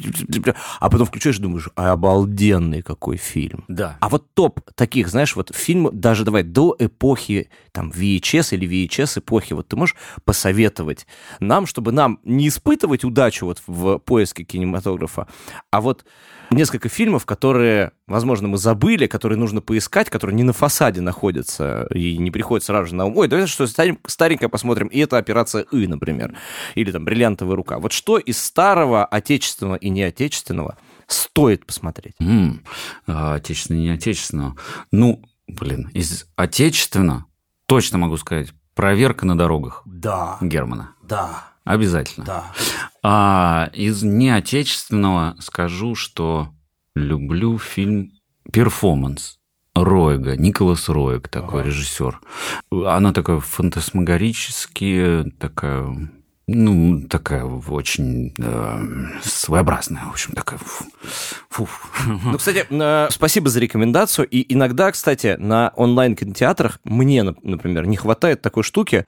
[0.81, 3.65] А потом включаешь и думаешь, а обалденный какой фильм.
[3.69, 3.97] Да.
[4.01, 9.19] А вот топ таких, знаешь, вот фильм, даже давай, до эпохи там VHS или VHS
[9.19, 11.07] эпохи, вот ты можешь посоветовать
[11.41, 15.27] нам, чтобы нам не испытывать удачу вот в поиске кинематографа,
[15.71, 16.05] а вот
[16.55, 22.19] несколько фильмов, которые, возможно, мы забыли, которые нужно поискать, которые не на фасаде находятся и
[22.19, 23.17] не приходят сразу же на ум.
[23.17, 26.37] Ой, давай что старенькое посмотрим, и это «Операция И», например,
[26.75, 27.79] или там «Бриллиантовая рука».
[27.79, 32.15] Вот что из старого, отечественного и неотечественного стоит посмотреть?
[32.21, 32.61] Mm.
[33.07, 34.57] Отечественного и неотечественного.
[34.91, 37.27] Ну, блин, из отечественного
[37.67, 39.83] точно могу сказать «Проверка на дорогах».
[39.85, 40.39] Да.
[40.41, 40.95] Германа.
[41.03, 41.52] Да.
[41.65, 42.27] Обязательно.
[42.27, 42.45] Да.
[43.03, 46.49] А из неотечественного скажу, что
[46.95, 48.13] люблю фильм
[48.53, 49.39] «Перформанс».
[49.75, 51.71] Роега, Николас Роег, такой ага.
[51.71, 52.21] режиссер.
[52.71, 56.11] Она такая фантасмагорическая, такая
[56.47, 58.85] Ну, такая очень э,
[59.23, 60.59] своеобразная, в общем, такая.
[60.59, 60.85] фу,
[61.49, 61.67] фу.
[62.07, 64.29] Ну, кстати, э, спасибо за рекомендацию.
[64.29, 69.07] И иногда, кстати, на онлайн-кинотеатрах мне, нап- например, не хватает такой штуки,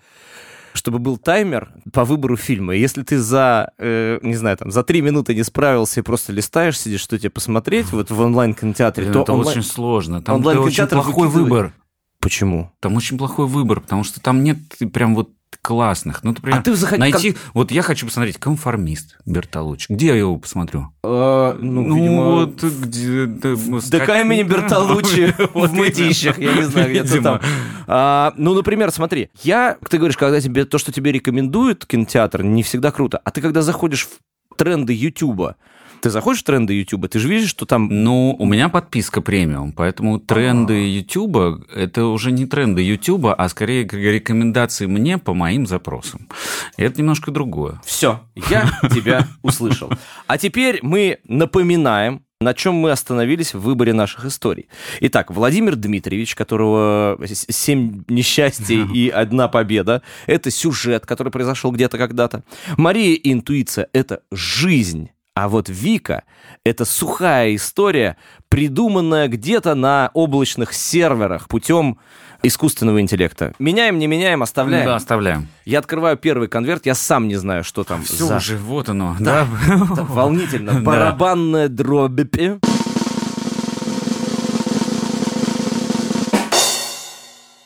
[0.75, 2.75] чтобы был таймер по выбору фильма.
[2.75, 6.33] И если ты за, э, не знаю, там, за три минуты не справился и просто
[6.33, 10.20] листаешь, сидишь, что тебе посмотреть вот в онлайн-кинотеатре, то это онлайн- очень сложно.
[10.20, 11.35] Там онлайн очень плохой выкидывает.
[11.51, 11.72] выбор.
[12.18, 12.72] Почему?
[12.81, 14.59] Там очень плохой выбор, потому что там нет
[14.93, 15.31] прям вот
[15.62, 16.22] классных.
[16.24, 17.36] Ну, например, А ты заходи- найти...
[17.52, 19.86] Вот я хочу посмотреть «Конформист» Бертолуччи.
[19.92, 20.88] Где я его посмотрю?
[21.02, 23.26] Э, ну, видимо, вот где...
[23.26, 27.40] Да, ДК имени Бертолуччи в Мытищах, я не знаю, где-то там.
[27.86, 32.62] А, ну, например, смотри, я, ты говоришь, когда тебе то, что тебе рекомендует кинотеатр, не
[32.62, 33.20] всегда круто.
[33.24, 35.57] А ты когда заходишь в тренды Ютуба,
[36.05, 37.88] ты заходишь в тренды Ютуба, ты же видишь, что там...
[37.88, 43.84] Ну, у меня подписка премиум, поэтому тренды Ютуба– это уже не тренды Ютуба, а скорее
[43.84, 46.28] рекомендации мне по моим запросам.
[46.76, 47.80] И это немножко другое.
[47.86, 49.90] Все, я тебя услышал.
[50.26, 54.68] А теперь мы напоминаем, на чем мы остановились в выборе наших историй.
[55.00, 62.44] Итак, Владимир Дмитриевич, которого семь несчастий и одна победа, это сюжет, который произошел где-то когда-то.
[62.76, 65.09] Мария и интуиция— это жизнь.
[65.37, 66.22] А вот Вика—
[66.64, 68.16] это сухая история,
[68.49, 71.99] придуманная где-то на облачных серверах путем
[72.45, 73.53] искусственного интеллекта.
[73.59, 74.87] Меняем, не меняем, оставляем.
[74.87, 75.49] Да, оставляем.
[75.64, 78.37] Я открываю первый конверт, я сам не знаю, что там Все за...
[78.37, 79.16] уже, вот оно.
[79.18, 79.49] Да.
[79.97, 80.74] Так волнительно.
[80.74, 80.80] Да.
[80.80, 82.20] Барабанная дробь.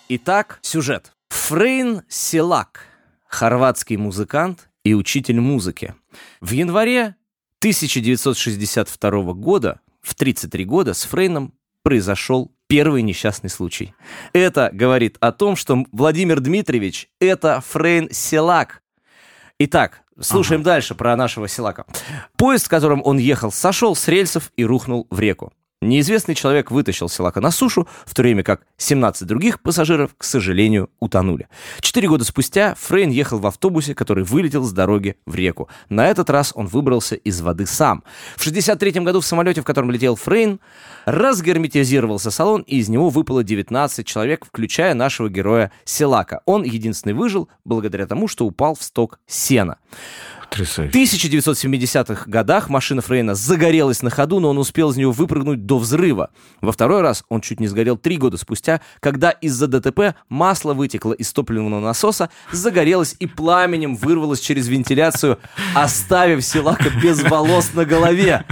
[0.09, 1.13] Итак, сюжет.
[1.29, 2.87] Фрейн Селак,
[3.27, 5.95] хорватский музыкант и учитель музыки.
[6.41, 7.15] В январе
[7.61, 13.95] 1962 года, в 33 года, с Фрейном произошел первый несчастный случай.
[14.33, 18.83] Это говорит о том, что Владимир Дмитриевич— это Фрейн Селак,
[19.61, 21.85] Итак, слушаем дальше про нашего Силака.
[22.37, 25.53] Поезд, в котором он ехал, сошел с рельсов и рухнул в реку.
[25.81, 30.91] Неизвестный человек вытащил Силака на сушу, в то время как 17 других пассажиров, к сожалению,
[30.99, 31.49] утонули.
[31.81, 35.69] Четыре года спустя Фрейн ехал в автобусе, который вылетел с дороги в реку.
[35.89, 38.03] На этот раз он выбрался из воды сам.
[38.37, 40.59] В 63 году в самолете, в котором летел Фрейн,
[41.05, 46.43] разгерметизировался салон, и из него выпало 19 человек, включая нашего героя Силака.
[46.45, 49.79] Он единственный выжил благодаря тому, что упал в сток сена.
[50.49, 50.99] В Потрясающе.
[50.99, 56.31] 1970-х годах машина Фрейна загорелась на ходу, но он успел из нее выпрыгнуть до взрыва.
[56.63, 61.13] Во второй раз он чуть не сгорел три года спустя, когда из-за ДТП масло вытекло
[61.13, 65.39] из топливного насоса, загорелось и пламенем вырвалось через вентиляцию,
[65.75, 68.45] оставив Силака без волос на голове.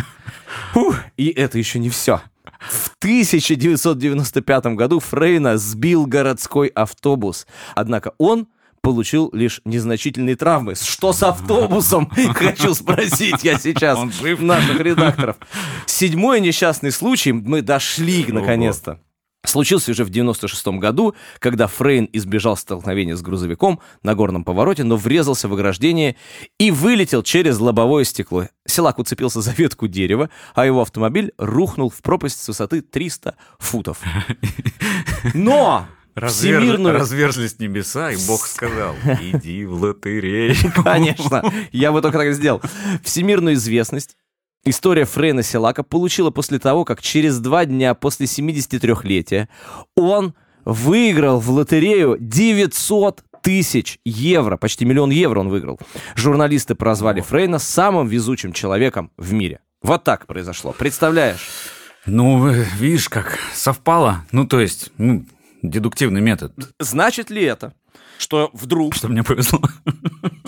[1.17, 2.21] И это еще не все.
[2.61, 7.47] В 1995 году Фрейна сбил городской автобус.
[7.75, 8.49] Однако он
[8.87, 10.77] получил лишь незначительные травмы.
[10.77, 12.09] Что с автобусом?
[12.35, 14.41] Хочу спросить я сейчас Он жив?
[14.41, 15.39] наших редакторов.
[15.87, 17.33] Седьмой несчастный случай.
[17.33, 19.01] Мы дошли наконец-то.
[19.45, 24.95] Случился уже в 96 году, когда Фрейн избежал столкновения с грузовиком на горном повороте, но
[24.97, 26.15] врезался в ограждение
[26.61, 28.47] и вылетел через лобовое стекло.
[28.67, 33.99] Селак уцепился за ветку дерева, а его автомобиль рухнул в пропасть с высоты 300 футов.
[35.35, 36.95] Но Развер- всемирную...
[36.95, 40.55] Разверзлись небеса, и Бог сказал, иди в лотерею.
[40.83, 42.63] Конечно, я бы только так сделал.
[43.05, 44.17] Всемирную известность
[44.65, 49.49] история Фрейна Селака получила после того, как через два дня после 73-летия
[49.95, 55.79] он выиграл в лотерею 900 тысяч евро, почти миллион евро он выиграл.
[56.17, 59.61] Журналисты прозвали Фрейна самым везучим человеком в мире.
[59.83, 60.75] Вот так произошло.
[60.77, 61.47] Представляешь?
[62.07, 64.25] Ну, э, видишь, как совпало.
[64.33, 65.25] Ну, то есть, ну,
[65.63, 66.53] дедуктивный метод.
[66.79, 67.75] Значит ли это,
[68.19, 69.61] что вдруг Что мне повезло.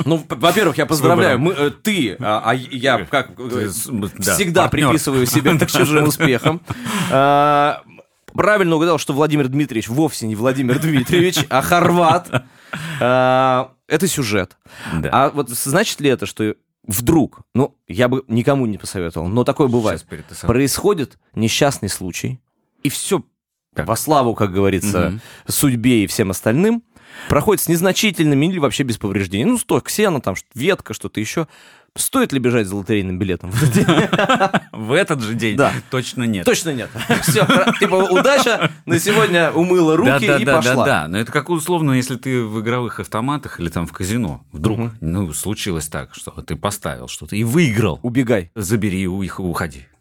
[0.05, 1.39] Ну, во-первых, я поздравляю.
[1.39, 3.69] Мы, э, ты, а, а я как э,
[4.19, 4.89] да, всегда партнер.
[4.89, 6.61] приписываю себе к чужим успехам.
[7.11, 7.83] А,
[8.35, 12.45] Правильно угадал, что Владимир Дмитриевич вовсе не Владимир Дмитриевич, а хорват.
[13.01, 14.57] А, Это сюжет.
[14.95, 15.09] Да.
[15.13, 16.55] А вот значит ли это, что
[16.87, 20.07] вдруг, ну, я бы никому не посоветовал, но такое бывает,
[20.43, 22.41] происходит несчастный случай,
[22.83, 23.23] и все
[23.79, 23.89] Так.
[23.89, 25.21] во славу, как говорится, Мгм.
[25.49, 26.83] судьбе и всем остальным,
[27.29, 29.45] проходит с незначительными или вообще без повреждений.
[29.45, 31.49] Ну, сто ксена, там, ветка, что-то еще.
[31.97, 33.51] Стоит ли бежать за лотерейным билетом?
[33.51, 33.87] в этот день?
[34.73, 35.73] В этот же день Да.
[35.91, 36.45] точно нет.
[36.45, 36.91] Точно нет.
[37.23, 37.45] Все,
[37.81, 40.75] типа, удача на сегодня умыла руки да, и да, пошла.
[40.77, 44.45] Да, да, но это как условно, если ты в игровых автоматах или там в казино
[44.53, 44.93] вдруг, Мгм.
[45.01, 47.99] ну, случилось так, что ты поставил что-то и выиграл.
[48.03, 48.53] Убегай.
[48.55, 49.87] Забери и ух- уходи.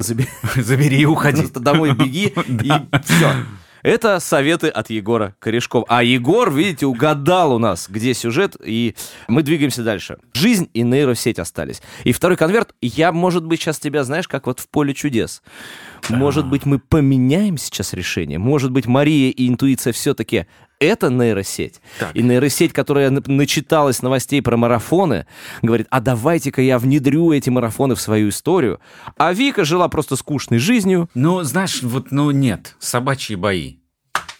[0.55, 1.41] Забери и уходи.
[1.41, 2.71] Просто домой беги, и
[3.05, 3.31] все.
[3.83, 5.85] Это советы от Егора Корешкова.
[5.87, 8.95] А Егор, видите, угадал у нас, где сюжет, и
[9.27, 10.17] мы двигаемся дальше.
[10.33, 11.81] Жизнь и нейросеть остались.
[12.03, 15.41] И второй конверт, я, может быть, сейчас тебя, знаешь, как вот в поле чудес.
[16.09, 18.39] Может быть, мы поменяем сейчас решение?
[18.39, 20.47] Может быть, Мария и интуиция все-таки
[20.79, 21.81] это нейросеть.
[21.99, 22.15] Так.
[22.15, 25.25] И нейросеть, которая на- начиталась новостей про марафоны,
[25.61, 28.79] говорит, а давайте-ка я внедрю эти марафоны в свою историю.
[29.17, 31.09] А Вика жила просто скучной жизнью.
[31.13, 33.77] Ну, знаешь, вот, ну нет, собачьи бои.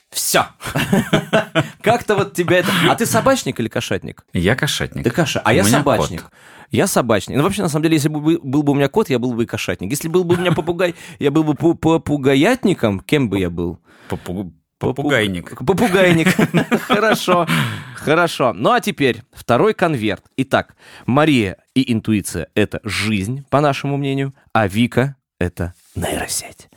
[0.09, 0.45] Все.
[1.81, 2.69] Как-то вот тебя это...
[2.89, 4.25] А ты собачник или кошатник?
[4.33, 5.03] Я кошатник.
[5.03, 6.23] Ты каша, а я собачник.
[6.23, 6.31] кот.
[6.71, 7.38] Я собачник.
[7.38, 9.43] Ну, вообще, на самом деле, если бы был- бы у меня кот, я был бы
[9.43, 9.89] и кошатник.
[9.91, 13.79] Если был бы у меня попугай, я был бы пу- попугаятником, кем бы я был?
[14.09, 15.51] Попу- Попугайник.
[15.53, 16.28] Попу- Попугайник.
[16.82, 17.47] Хорошо,
[17.95, 18.53] хорошо.
[18.53, 20.23] Ну а теперь второй конверт.
[20.38, 20.75] Итак,
[21.05, 26.69] Мария и интуиция— это жизнь, по нашему мнению, а Вика— это нейросеть.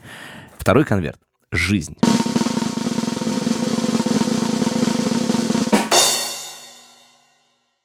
[0.59, 1.18] Второй конверт—
[1.53, 1.96] жизнь.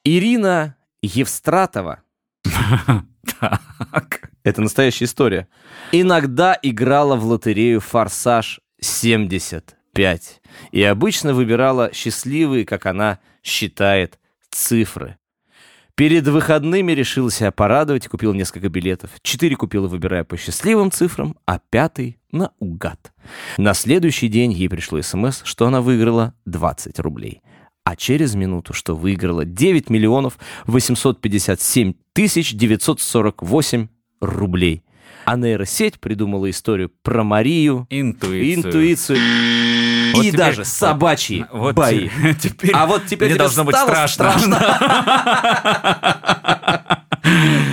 [0.04, 2.00] Ирина Евстратова
[3.40, 4.30] Так.
[4.44, 5.48] Это настоящая история.
[5.90, 8.60] Иногда играла в лотерею «Форсаж
[9.96, 10.20] 75»
[10.72, 14.18] и обычно выбирала счастливые, как она считает,
[14.50, 15.16] цифры.
[15.94, 19.12] Перед выходными решил себя порадовать купил несколько билетов.
[19.22, 23.14] Четыре купила, выбирая по счастливым цифрам, а пятый— наугад.
[23.56, 27.40] На следующий день ей пришло смс, что она выиграла 20 рублей.
[27.82, 33.88] А через минуту, что выиграла 9 миллионов 857 тысяч 948
[34.20, 34.82] рублей.
[35.26, 38.54] А нейросеть придумала историю про Марию, Интуицию.
[38.54, 39.18] интуицию
[40.14, 42.08] Вот и теперь- даже собачьи Вот бои.
[42.08, 44.32] те- теперь А вот теперь мне должно быть стало страшно.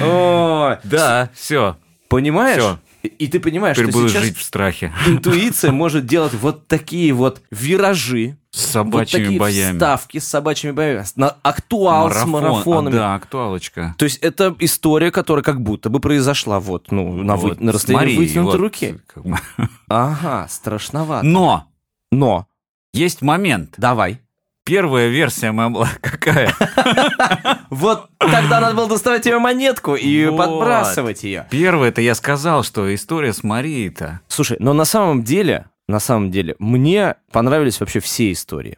[0.03, 1.77] Ой, Да, все.
[2.09, 2.57] Понимаешь?
[2.59, 2.79] Всё.
[3.03, 4.91] И, ты понимаешь, Теперь что сейчас жить в страхе.
[5.07, 9.73] интуиция может делать вот такие вот виражи, С вот собачьими такие боями.
[9.77, 12.31] вставки с собачьими боями, на актуал с Марафон.
[12.31, 12.95] марафонами.
[12.95, 13.95] А, да, актуалочка.
[13.97, 17.71] То есть это история, которая как будто бы произошла вот, ну, на, вы- Вот, на
[17.71, 18.99] расстоянии смотри, вытянутой вот, руки.
[19.11, 19.37] как бы.
[19.89, 21.25] Ага, страшновато.
[21.25, 21.65] Но
[22.11, 22.45] Но,
[22.93, 23.73] есть момент.
[23.77, 24.19] давай.
[24.65, 26.53] Первая версия моя была какая?
[27.69, 30.37] Вот тогда надо было доставать тебе монетку и Вот.
[30.37, 31.47] подбрасывать ее.
[31.49, 34.19] Первая это я сказал, что история с Марией-то.
[34.27, 38.77] Слушай, но на самом деле, на самом деле, мне понравились вообще все истории.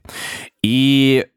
[0.64, 1.28] И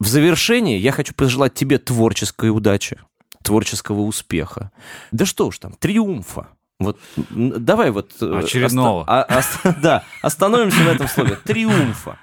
[0.00, 2.98] в завершении я хочу пожелать тебе творческой удачи,
[3.42, 4.70] творческого успеха.
[5.12, 6.48] Да что уж там, триумфа.
[6.80, 6.98] Вот
[7.30, 8.12] давай вот...
[8.20, 9.02] э, Очередного.
[9.02, 11.36] оста- а- оста- да, остановимся на этом слове.
[11.44, 12.18] Триумфа.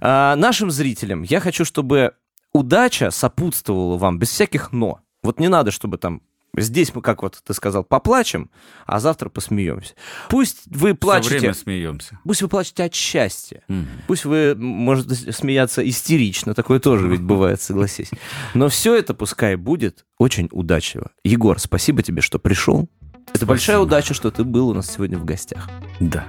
[0.00, 2.12] А, нашим зрителям я хочу, чтобы
[2.52, 5.00] удача сопутствовала вам без всяких «но».
[5.22, 6.20] Вот не надо, чтобы там
[6.56, 8.50] здесь мы, как вот ты сказал, поплачем,
[8.86, 9.94] а завтра посмеемся.
[10.28, 12.18] Пусть вы Все плачете, время смеемся.
[12.24, 13.62] пусть вы плачете от счастья.
[13.68, 13.88] Мгм.
[14.06, 18.10] Пусть вы можете смеяться истерично, такое тоже ведь бывает, согласись.
[18.54, 21.10] Но все это пускай будет очень удачливо.
[21.24, 22.88] Егор, спасибо тебе, что пришел.
[23.32, 25.70] Это большая удача, что ты был у нас сегодня в гостях.
[26.00, 26.26] Да.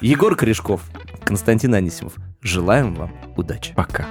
[0.00, 0.82] Егор Корешков,
[1.24, 2.14] Константин Анисимов.
[2.42, 3.72] Желаем вам удачи.
[3.74, 4.08] Пока.